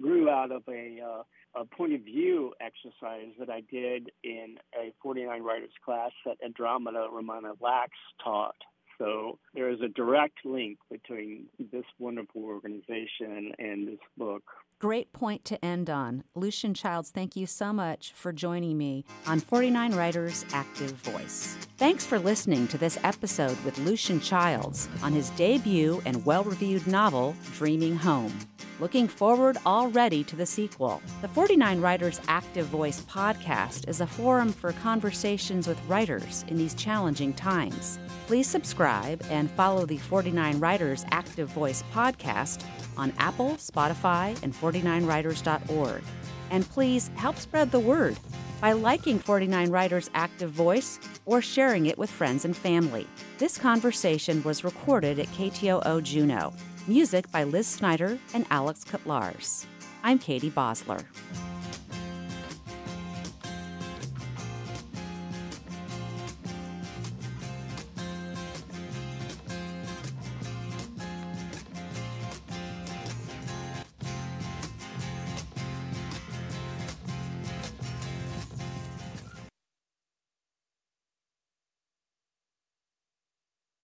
grew 0.01 0.29
out 0.29 0.51
of 0.51 0.63
a, 0.69 0.99
uh, 1.01 1.62
a 1.62 1.65
point 1.65 1.93
of 1.93 2.01
view 2.01 2.53
exercise 2.62 3.31
that 3.39 3.49
I 3.49 3.62
did 3.71 4.12
in 4.23 4.58
a 4.75 4.93
49 5.01 5.41
writers 5.41 5.71
class 5.84 6.12
that 6.25 6.38
Andromeda 6.43 7.08
Romano-Lax 7.12 7.91
taught. 8.23 8.55
So 8.97 9.39
there 9.53 9.69
is 9.69 9.81
a 9.81 9.89
direct 9.89 10.45
link 10.45 10.77
between 10.89 11.47
this 11.71 11.84
wonderful 11.99 12.43
organization 12.43 13.51
and 13.60 13.88
this 13.88 13.99
book. 14.17 14.43
Great 14.85 15.11
point 15.13 15.43
to 15.45 15.65
end 15.65 15.89
on. 15.89 16.23
Lucian 16.35 16.75
Childs, 16.75 17.09
thank 17.09 17.35
you 17.35 17.47
so 17.47 17.73
much 17.73 18.13
for 18.13 18.31
joining 18.31 18.77
me 18.77 19.03
on 19.25 19.39
49 19.39 19.95
Writers 19.95 20.45
Active 20.53 20.91
Voice. 20.91 21.57
Thanks 21.77 22.05
for 22.05 22.19
listening 22.19 22.67
to 22.67 22.77
this 22.77 22.99
episode 23.03 23.57
with 23.65 23.79
Lucian 23.79 24.19
Childs 24.19 24.87
on 25.01 25.11
his 25.11 25.31
debut 25.31 26.03
and 26.05 26.23
well 26.23 26.43
reviewed 26.43 26.85
novel, 26.85 27.35
Dreaming 27.53 27.95
Home. 27.95 28.31
Looking 28.79 29.07
forward 29.07 29.57
already 29.65 30.23
to 30.25 30.35
the 30.35 30.45
sequel. 30.45 31.01
The 31.21 31.29
49 31.29 31.81
Writers 31.81 32.21
Active 32.27 32.67
Voice 32.67 33.01
podcast 33.01 33.87
is 33.87 34.01
a 34.01 34.07
forum 34.07 34.51
for 34.51 34.73
conversations 34.73 35.65
with 35.65 35.83
writers 35.87 36.45
in 36.49 36.57
these 36.57 36.75
challenging 36.75 37.33
times. 37.33 37.97
Please 38.27 38.47
subscribe 38.47 39.25
and 39.29 39.49
follow 39.51 39.85
the 39.85 39.97
49 39.97 40.59
Writers 40.59 41.05
Active 41.11 41.47
Voice 41.49 41.83
podcast 41.93 42.63
on 42.97 43.13
Apple, 43.17 43.51
Spotify, 43.51 44.41
and 44.43 44.53
49writers.org. 44.53 46.03
And 46.51 46.69
please 46.69 47.10
help 47.15 47.38
spread 47.38 47.71
the 47.71 47.79
word 47.79 48.17
by 48.62 48.71
liking 48.71 49.19
49 49.19 49.69
Writers 49.69 50.10
Active 50.13 50.51
Voice 50.51 50.99
or 51.25 51.41
sharing 51.41 51.88
it 51.88 51.97
with 51.97 52.10
friends 52.10 52.45
and 52.45 52.55
family. 52.55 53.08
This 53.38 53.58
conversation 53.58 54.43
was 54.43 54.63
recorded 54.63 55.19
at 55.19 55.27
KTOO 55.27 56.03
Juneau. 56.03 56.53
Music 56.88 57.29
by 57.31 57.43
Liz 57.43 57.67
Snyder 57.67 58.17
and 58.34 58.45
Alex 58.49 58.84
Kotlarz. 58.84 59.65
I'm 60.03 60.19
Katie 60.19 60.51
Bausler. 60.51 61.03